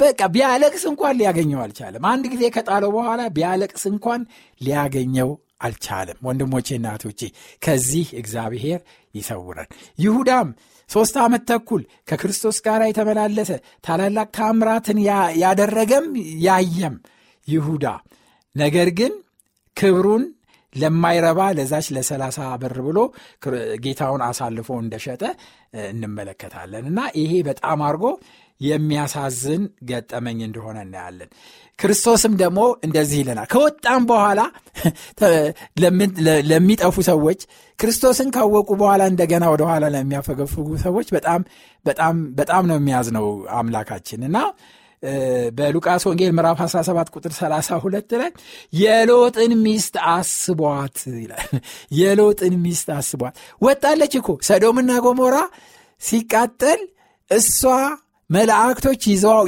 በቃ 0.00 0.20
ቢያለቅስ 0.34 0.84
እንኳን 0.90 1.16
ሊያገኘው 1.18 1.60
አልቻለም። 1.64 2.04
አንድ 2.12 2.24
ጊዜ 2.32 2.44
ከጣለው 2.54 2.90
በኋላ 2.96 3.22
ቢያለቅስ 3.36 3.84
እንኳን 3.90 4.20
ሊያገኘው 4.60 5.30
አልቻለም። 5.66 6.18
ወንድሞቼ 6.26 6.68
እናቶቼ 6.76 7.20
ከዚህ 7.62 8.08
እግዚአብሔር 8.20 8.80
ይሰውረን። 9.14 9.70
ይሁዳም 9.98 10.48
ሦስት 10.90 11.16
ዓመት 11.24 11.42
ተኩል 11.50 11.82
ከክርስቶስ 12.08 12.58
ጋር 12.66 12.82
የተመላለሰ 12.86 13.50
ታላላቅ 13.86 14.28
ታምራትን 14.38 14.98
ያደረገም 15.42 16.06
ያየም 16.46 16.94
ይሁዳ 17.48 17.86
ነገር 18.54 18.88
ግን 18.98 19.12
ክብሩን 19.76 20.24
ለማይረባ 20.72 21.40
ለዛች 21.56 21.86
ለሰላሳ 21.96 22.38
ብር 22.62 22.76
ብሎ 22.86 22.98
ጌታውን 23.84 24.22
አሳልፎ 24.26 24.68
እንደሸጠ 24.82 25.22
እንመለከታለን 25.88 26.84
እና 26.90 27.00
ይሄ 27.20 27.32
በጣም 27.48 27.80
አድርጎ 27.86 28.04
የሚያሳዝን 28.60 29.62
ገጠመኝ 29.84 30.38
እንደሆነ 30.46 30.78
እናያለን። 30.86 31.28
ክርስቶስም 31.78 32.32
ደግሞ 32.40 32.60
እንደዚህ 32.86 33.18
ይለናል። 33.22 33.48
ከወጣም 33.52 34.02
በኋላ 34.10 34.40
ለሚጠፉ 36.50 36.96
ሰዎች 37.10 37.40
ክርስቶስን 37.78 38.28
ካወቁ 38.36 38.68
በኋላ 38.80 39.02
እንደገና 39.12 39.44
ወደኋላ 39.52 39.86
ለሚያፈገፍጉ 39.94 40.68
ሰዎች 40.84 41.08
በጣም 41.16 41.42
በጣም 41.86 42.16
በጣም 42.34 42.64
ነው 42.70 42.78
የሚያዝነው 42.80 43.26
አምላካችን 43.58 44.22
እና 44.28 44.38
በሉቃስ 45.52 46.02
ወንጌል 46.08 46.32
ምዕራፍ 46.36 46.58
17 46.64 47.10
ቁጥር 47.14 47.32
32 47.34 48.14
ላይ 48.20 48.30
የሎጥን 48.72 49.52
ሚስት 49.64 49.94
አስቧት 50.12 50.98
ይላል። 51.16 51.46
የሎጥን 52.00 52.54
ሚስት 52.64 52.88
አስቧት 52.96 53.34
ወጣለች 53.62 54.14
እኮ 54.20 54.28
ሰዶምና 54.48 54.92
ጎሞራ 55.04 55.36
ሲቃጠል 56.02 56.80
እሷ 57.30 57.60
መላእክቶች 58.30 59.02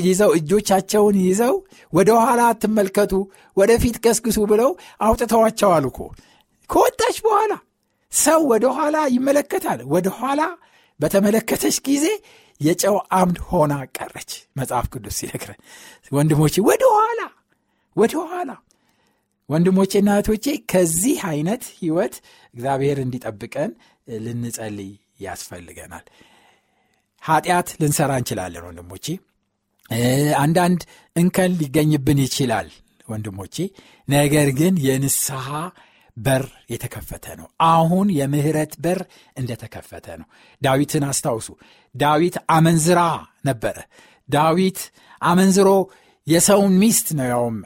ይዘው 0.05 0.31
እጆቻቸውን 0.39 1.17
ይዘው 1.25 1.55
ወደ 1.93 2.11
ኋላ 2.21 2.41
አትመልከቱ፣ 2.51 3.13
ወደፊት 3.57 3.97
ገስግሱ 4.05 4.39
ብለው 4.53 4.71
አውጥተዋቸዋል 5.01 5.85
እኮ 5.91 5.99
ከወጣች 6.71 7.17
በኋላ 7.27 7.53
ሰው 8.13 8.41
ወደ 8.53 8.67
ኋላ 8.77 8.97
ይመለከታል። 9.15 9.81
ወደ 9.93 10.09
ኋላ 10.19 10.41
በተመለከተች 11.01 11.77
ጊዜ 11.87 12.07
የጨው 12.61 12.97
አምድ 13.19 13.39
ሆና 13.49 13.75
ቀረች። 13.97 14.31
መጽሐፍ 14.59 14.87
ቅዱስ 14.93 15.17
ሲነግረን 15.21 15.61
ወንድሞቼ 16.13 16.55
ወደ 16.69 16.83
ኋላ 16.97 17.21
ወደ 17.97 18.15
ኋላ 18.27 18.51
ወንድሞቼና 19.49 20.09
እህቶቼ 20.17 20.45
ከዚህ 20.73 21.21
አይነት 21.31 21.63
ህይወት 21.79 22.15
እግዚአብሔር 22.55 22.99
እንዲጠብቀን 23.05 23.71
ልንጸልይ 24.25 24.93
ያስፈልገናል። 25.21 26.05
ኃጢአት 27.23 27.69
ልንሰራ 27.81 28.13
እንችላለን 28.21 28.67
ወንድሞቼ። 28.69 29.07
አንዳንድ 30.41 30.81
እንከን 31.17 31.53
ሊገኝብን 31.61 32.19
ይችላል 32.25 32.69
ወንድሞቼ። 33.09 33.57
ነገር 34.09 34.49
ግን 34.61 34.75
የንስሐ 34.87 35.47
በር 36.21 36.45
የተከፈተ 36.71 37.27
ነው። 37.41 37.47
አሁን 37.69 38.09
የምህረት 38.17 38.73
በር 38.81 39.01
እንደተከፈተ 39.37 40.07
ነው። 40.21 40.27
ዳዊትን 40.63 41.05
አስታውሱ። 41.09 41.49
ዳዊት 41.95 42.37
አመንዝራ 42.51 43.01
ነበረ። 43.47 43.77
ዳዊት 44.29 44.81
አመንዝሮ 45.23 45.69
የሰውን 46.27 46.75
ሚስት 46.83 47.07
ነው 47.19 47.27
ያውም 47.33 47.57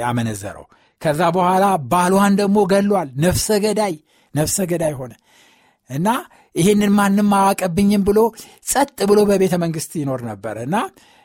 ያመነዘረው። 0.00 0.66
ከዛ 1.02 1.20
በኋላ 1.36 1.64
ባሏን 1.92 2.34
ደግሞ 2.40 2.58
ገሏል። 2.72 3.08
ነፍሰ 3.24 3.48
ገዳይ 3.64 3.94
ነፍሰ 4.34 4.58
ገዳይ 4.70 4.94
ሆነ 5.00 5.12
እና 5.90 6.08
ይህንን 6.54 6.92
ማንም 6.98 7.30
አዋቀብኝም 7.38 8.02
ብሎ 8.08 8.18
ጸጥ 8.66 8.98
ብሎ 9.10 9.20
በቤተ 9.30 9.54
መንግሥት 9.62 9.92
ይኖር 10.00 10.20
ነበር 10.28 10.56
እና 10.64 10.76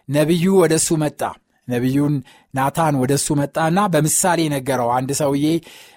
ነቢዩ 0.10 0.45
ወደ 0.62 0.73
እሱ 0.79 0.89
መጣ 1.03 1.21
ነቢዩን 1.69 2.13
ናታን 2.53 2.95
ወደ 3.01 3.12
እሱ 3.19 3.27
መጣና 3.39 3.79
በምሳሌ 3.93 4.39
ነገረው። 4.53 4.89
አንድ 4.95 5.10
ሰውዬ 5.19 5.45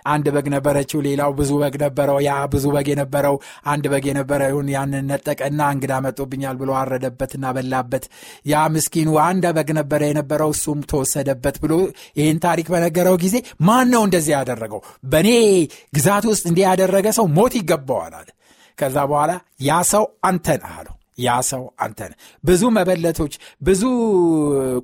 አንድ 0.07 0.27
በግ 0.35 0.47
ነበረችው፣ 0.55 0.99
ሌላው 1.07 1.31
ብዙ 1.39 1.51
በግ 1.63 1.77
ነበረው። 1.85 2.19
ያ 2.27 2.33
ብዙ 2.55 2.65
በግ 2.75 2.89
የነበረው 2.93 3.37
አንድ 3.73 3.85
በግ 3.93 4.07
የነበረውን 4.11 4.69
ያንን 4.75 5.07
ነጠቀና 5.13 5.61
እንግዳ 5.75 5.93
መጦብኛል 6.07 6.57
ብሎ 6.63 6.71
አረደበትና 6.81 7.55
በላበት። 7.57 8.07
ያ 8.47 8.65
ምስኪኑ 8.75 9.11
አንድ 9.27 9.47
በግ 9.59 9.71
ነበረ 9.81 10.03
የነበረው 10.11 10.53
እሱም 10.57 10.81
ተወሰደበት 10.93 11.59
ብሎ 11.65 11.75
ይህን 12.21 12.41
ታሪክ 12.47 12.69
በነገረው 12.75 13.19
ጊዜ 13.25 13.37
ማን 13.63 13.89
ነው 13.95 14.05
እንደዚህ 14.09 14.35
ያደረገው? 14.39 14.83
በእኔ 15.07 15.31
ግዛት 15.97 16.27
ውስጥ 16.33 16.45
እንዲህ 16.51 16.65
ያደረገ 16.69 17.07
ሰው 17.19 17.29
ሞት 17.37 17.55
ይገባዋል 17.61 18.15
አለ። 18.21 18.29
ከዛ 18.79 18.99
በኋላ 19.11 19.33
ያ 19.63 19.73
ሰው 19.91 20.05
አንተን 20.25 20.63
አለው 20.71 20.95
ያ 21.23 21.35
ሰው 21.49 21.63
አንተ 21.79 21.99
ነህ። 22.11 22.17
ብዙ 22.45 22.63
መበለቶች፣ 22.77 23.35
ብዙ 23.63 23.83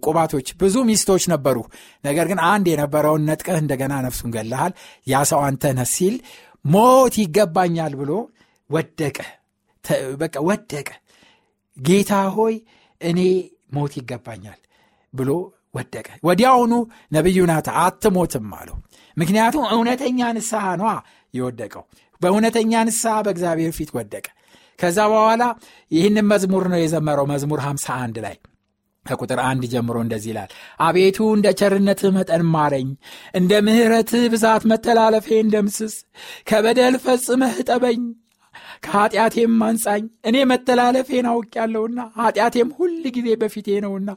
ቁባቶች፣ 0.04 0.48
ብዙ 0.60 0.76
ሚስቶች 0.88 1.24
ነበሩ። 1.32 1.58
ነገር 2.04 2.26
ግን 2.30 2.40
አንድ 2.50 2.66
የነበረውን 2.72 3.26
ነጥቀህ 3.30 3.58
እንደገና 3.62 3.94
ነፍሱን 4.06 4.32
ገለሃል። 4.36 4.72
ያ 5.06 5.22
ሰው 5.30 5.42
አንተ 5.48 5.72
ነህ 5.78 5.88
ሲል 5.94 6.16
ሞት 6.64 7.16
ይገባኛል 7.22 7.92
ብሎ 8.00 8.12
ወደቀ። 8.70 9.18
በቃ 10.20 10.34
ወደቀ። 10.48 10.88
ጌታ 11.76 12.12
ሆይ 12.34 12.54
እኔ 13.00 13.18
ሞት 13.72 13.92
ይገባኛል 13.98 14.58
ብሎ 15.12 15.30
ወደቀ። 15.74 16.08
ወዲያውኑ 16.26 16.72
ነቢዩ 17.12 17.38
ናታ 17.50 17.68
አትሞትም 17.82 18.50
አለው። 18.58 18.76
ምክንያቱም 19.16 19.64
እውነተኛ 19.74 20.20
ንስሐ 20.36 20.64
ነዋ 20.80 20.90
የወደቀው። 21.34 21.84
በእውነተኛ 22.22 22.72
ንስሐ 22.86 23.14
በእግዚአብሔር 23.26 23.72
ፊት 23.76 23.90
ወደቀ። 23.96 24.26
ከዛ 24.78 24.98
በኋላ 25.12 25.42
ይህንን 25.92 26.28
መዝሙር 26.32 26.64
ነው 26.72 26.80
የዘመረው 26.82 27.26
መዝሙር 27.32 27.60
51 27.66 28.20
ላይ። 28.24 28.36
ከቁጥር 29.06 29.40
አንድ 29.48 29.62
ጀምሮ 29.72 29.96
እንደዚህ 30.04 30.30
ይላል 30.32 30.50
አቤቱ 30.86 31.18
እንደ 31.34 31.48
ቸርነትህ 31.60 32.10
መጠን 32.16 32.42
ማረኝ 32.54 32.88
እንደ 33.34 33.52
ምሕረትህ 33.66 34.24
ብዛት 34.34 34.64
መተላለፌ 34.70 35.28
እንደምስስ 35.44 35.94
ከበደል 36.48 36.96
ፈጽመህ 37.04 37.54
እጠበኝ 37.62 38.00
ከኀጢአቴም 38.82 39.56
አንጻኝ 39.66 40.02
እኔ 40.28 40.36
መተላለፌን 40.50 41.28
አውቄያለሁና 41.32 42.00
ኀጢአቴም 42.18 42.70
ሁል 42.76 42.94
ጊዜ 43.16 43.28
በፊቴ 43.42 43.78
ነውና 43.84 44.10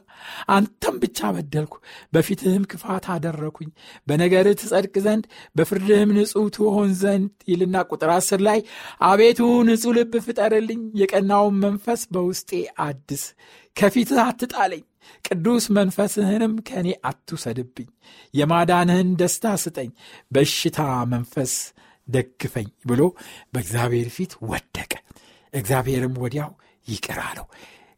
አንተም 0.56 0.96
ብቻ 1.02 1.30
በደልኩ 1.36 1.74
በፊትህም 2.12 2.66
ክፋት 2.72 3.06
አደረኩኝ 3.14 3.70
በነገርህ 4.06 4.58
ትጸድቅ 4.62 4.94
ዘንድ 5.06 5.24
በፍርድህም 5.56 6.14
ንጹሕ 6.18 6.46
ትሆን 6.56 6.92
ዘንድ 7.02 7.32
ይልና 7.52 7.84
ቁጥር 7.90 8.12
አስር 8.16 8.42
ላይ 8.48 8.60
አቤቱ 9.08 9.40
ንጹሕ 9.68 9.92
ልብ 9.98 10.14
ፍጠርልኝ 10.26 10.82
የቀናውን 11.02 11.58
መንፈስ 11.64 12.02
በውስጤ 12.12 12.50
አድስ 12.86 13.24
ከፊትህ 13.76 14.20
አትጣለኝ 14.24 14.82
ቅዱስ 15.24 15.64
መንፈስህንም 15.76 16.54
ከእኔ 16.68 16.88
አትውሰድብኝ። 17.08 17.88
የማዳንህን 18.34 19.10
ደስታ 19.20 19.54
ስጠኝ፣ 19.62 19.90
በሽታ 20.32 20.78
መንፈስ 21.12 21.54
ደግፈኝ 22.08 22.68
ብሎ 22.86 23.02
በእግዚአብሔር 23.52 24.08
ፊት 24.16 24.32
ወደቀ። 24.50 24.92
እግዚአብሔርም 25.52 26.14
ወዲያው 26.22 26.50
ይቅር 26.86 27.18
አለው። 27.26 27.46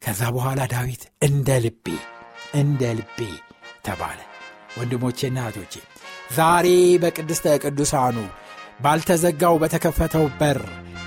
ከዛ 0.02 0.22
በኋላ 0.34 0.60
ዳዊት 0.72 1.02
እንደ 1.26 1.48
ልቤ 1.64 1.86
እንደ 2.54 2.82
ልቤ 2.98 3.18
ተባለ። 3.86 4.18
ወንድሞቼና 4.78 5.38
እህቶቼ 5.46 5.74
ዛሬ 6.36 6.66
በቅድስተ 7.02 7.54
ቅዱሳኑ 7.64 8.16
ባልተዘጋው 8.84 9.56
በተከፈተው 9.62 10.24
በር 10.40 10.60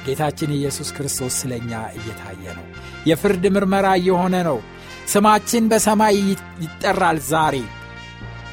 ጌታችን 0.06 0.52
ኢየሱስ 0.58 0.90
ክርስቶስ 0.96 1.36
ስለ 1.40 1.54
እኛ 1.62 1.72
እየታየ 1.98 2.44
ነው። 2.58 2.66
የፍርድ 3.10 3.46
ምርመራ 3.56 3.88
እየሆነ 4.00 4.36
ነው። 4.50 4.60
ስማችን 5.08 5.66
በሰማይ 5.72 6.18
ይጠራል። 6.64 7.20
ዛሬ 7.30 7.56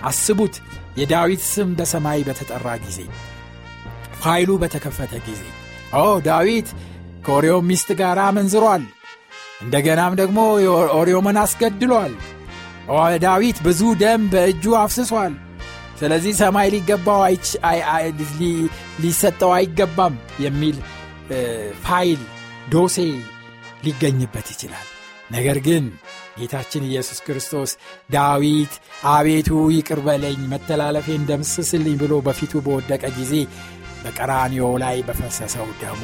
አስቡት፣ 0.05 0.55
የዳዊት 0.99 1.43
ስም 1.53 1.71
በሰማይ 1.79 2.21
በተጠራ 2.27 2.67
ጊዜ፣ 2.85 2.99
ፋይሉ 4.25 4.51
በተከፈተ 4.61 5.15
ጊዜ 5.27 5.43
ኦ 5.97 6.05
ዳዊት 6.27 6.69
ከኦሪዮ 7.27 7.55
ሚስት 7.69 7.89
ጋር 8.01 8.19
አመንዝሯል። 8.25 8.85
እንደገናም 9.65 10.15
ደግሞ 10.21 10.39
ኦሪዮምን 10.99 11.37
አስገድሏል። 11.43 12.15
ዳዊት 13.25 13.59
ብዙ 13.67 13.83
ደም 14.03 14.23
በእጁ 14.33 14.65
አፍስሷል። 14.81 15.35
ስለዚህ 16.01 16.33
ሰማይ 16.41 16.69
ሊገባው 16.75 17.21
ሊሰጠው 19.03 19.53
አይገባም 19.57 20.15
የሚል 20.45 20.77
ፋይል 21.85 22.21
ዶሴ 22.73 22.97
ሊገኝበት 23.85 24.49
ይችላል። 24.55 24.87
ነገር 25.33 25.59
ግን 25.67 25.85
ጌታችን 26.39 26.87
ኢየሱስ 26.89 27.19
ክርስቶስ 27.27 27.71
ዳዊት 28.15 28.73
አቤቱ 29.11 29.49
ይቅር 29.75 30.01
በለኝ 30.07 30.41
መተላለፌን 30.53 31.23
ደምስስልኝ 31.31 31.95
ብሎ 32.03 32.15
በፊቱ 32.27 32.63
በወደቀ 32.67 33.05
ጊዜ 33.19 33.33
በቀራንዮ 34.05 34.65
ላይ 34.83 34.97
በፈሰሰው 35.09 35.67
ደሙ 35.81 36.01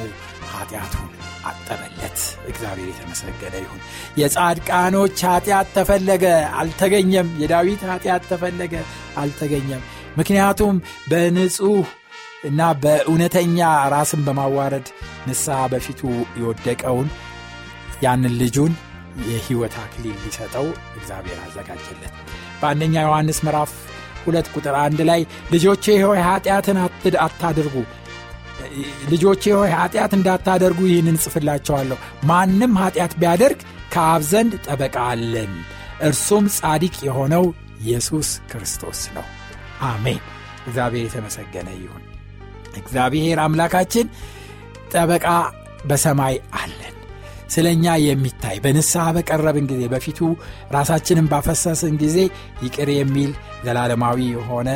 ኃጢአቱን 0.52 1.08
አጠበለት። 1.50 2.18
እግዚአብሔር 2.50 2.88
የተመሰገነ 2.90 3.54
ይሁን። 3.62 3.80
የጻድቃኖች 4.20 5.18
ኃጢአት 5.28 5.68
ተፈለገ፣ 5.76 6.24
አልተገኘም። 6.60 7.30
የዳዊት 7.42 7.82
ኃጢአት 7.90 8.24
ተፈለገ፣ 8.30 8.74
አልተገኘም። 9.16 9.82
ምክንያቱም 10.16 10.76
በንጹሕ 11.10 11.86
እና 12.44 12.60
በእውነተኛ 12.82 13.58
ራስን 13.92 14.22
በማዋረድ 14.26 14.86
ንስሐ 15.26 15.58
በፊቱ 15.72 16.00
የወደቀውን 16.40 17.08
ያንን 18.02 18.34
ልጁን 18.40 18.72
የሕይወት 19.26 19.74
አክሊል 19.82 20.16
ሊሰጠው 20.22 20.66
እግዚአብሔር 20.96 21.38
አዘጋጀለት። 21.44 22.14
በአንደኛ 22.60 22.94
ዮሐንስ 23.06 23.38
ምዕራፍ 23.46 23.72
ሁለት 24.24 24.48
ቁጥር 24.54 24.74
አንድ 24.82 25.00
ላይ 25.08 25.20
ልጆቼ 25.52 25.84
ሆይ 26.04 26.20
ኃጢአትን 26.28 26.78
አታድርጉ 27.24 27.74
ልጆቼ 29.10 29.44
ሆይ 29.58 29.70
ኃጢአት 29.76 30.12
እንዳታደርጉ 30.16 30.80
ይህንን 30.88 31.16
ጽፍላቸዋለሁ። 31.24 31.98
ማንም 32.24 32.72
ኃጢአት 32.80 33.12
ቢያደርግ 33.20 33.60
ከአብ 33.92 34.22
ዘንድ 34.30 34.52
ጠበቃ 34.66 34.96
አለን፣ 35.08 35.52
እርሱም 36.00 36.44
ጻዲቅ 36.58 36.94
የሆነው 37.06 37.44
ኢየሱስ 37.82 38.28
ክርስቶስ 38.50 39.00
ነው። 39.16 39.26
አሜን። 39.84 40.22
እግዚአብሔር 40.66 41.04
የተመሰገነ 41.06 41.68
ይሁን። 41.78 42.04
እግዚአብሔር 42.80 43.38
አምላካችን 43.40 44.06
ጠበቃ 44.94 45.26
በሰማይ 45.84 46.34
አለን። 46.60 46.89
ስለ 47.50 47.66
እኛ 47.76 47.94
የሚታይ 48.02 48.56
በንስሐ 48.64 49.04
በቀረብን 49.16 49.68
ጊዜ 49.70 49.82
በፊቱ 49.92 50.18
ራሳችንን 50.74 51.30
ባፈሰስን 51.32 51.94
ጊዜ 52.02 52.18
ይቅር 52.64 52.90
የሚል 52.94 53.32
ዘላለማዊ 53.64 54.18
የሆነ 54.32 54.68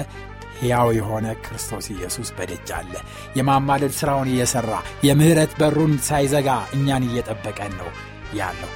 ሕያው 0.59 0.89
የሆነ 0.97 1.27
ክርስቶስ 1.45 1.87
ኢየሱስ 1.95 2.29
በደጅ 2.37 2.69
አለ። 2.77 2.93
የማማለድ 3.39 3.95
ሥራውን 3.99 4.33
እየሠራ 4.33 4.73
የምሕረት 5.09 5.55
በሩን 5.61 5.95
ሳይዘጋ 6.07 6.49
እኛን 6.77 7.07
እየጠበቀን 7.09 7.75
ነው 7.81 7.91
ያለው። 8.35 8.73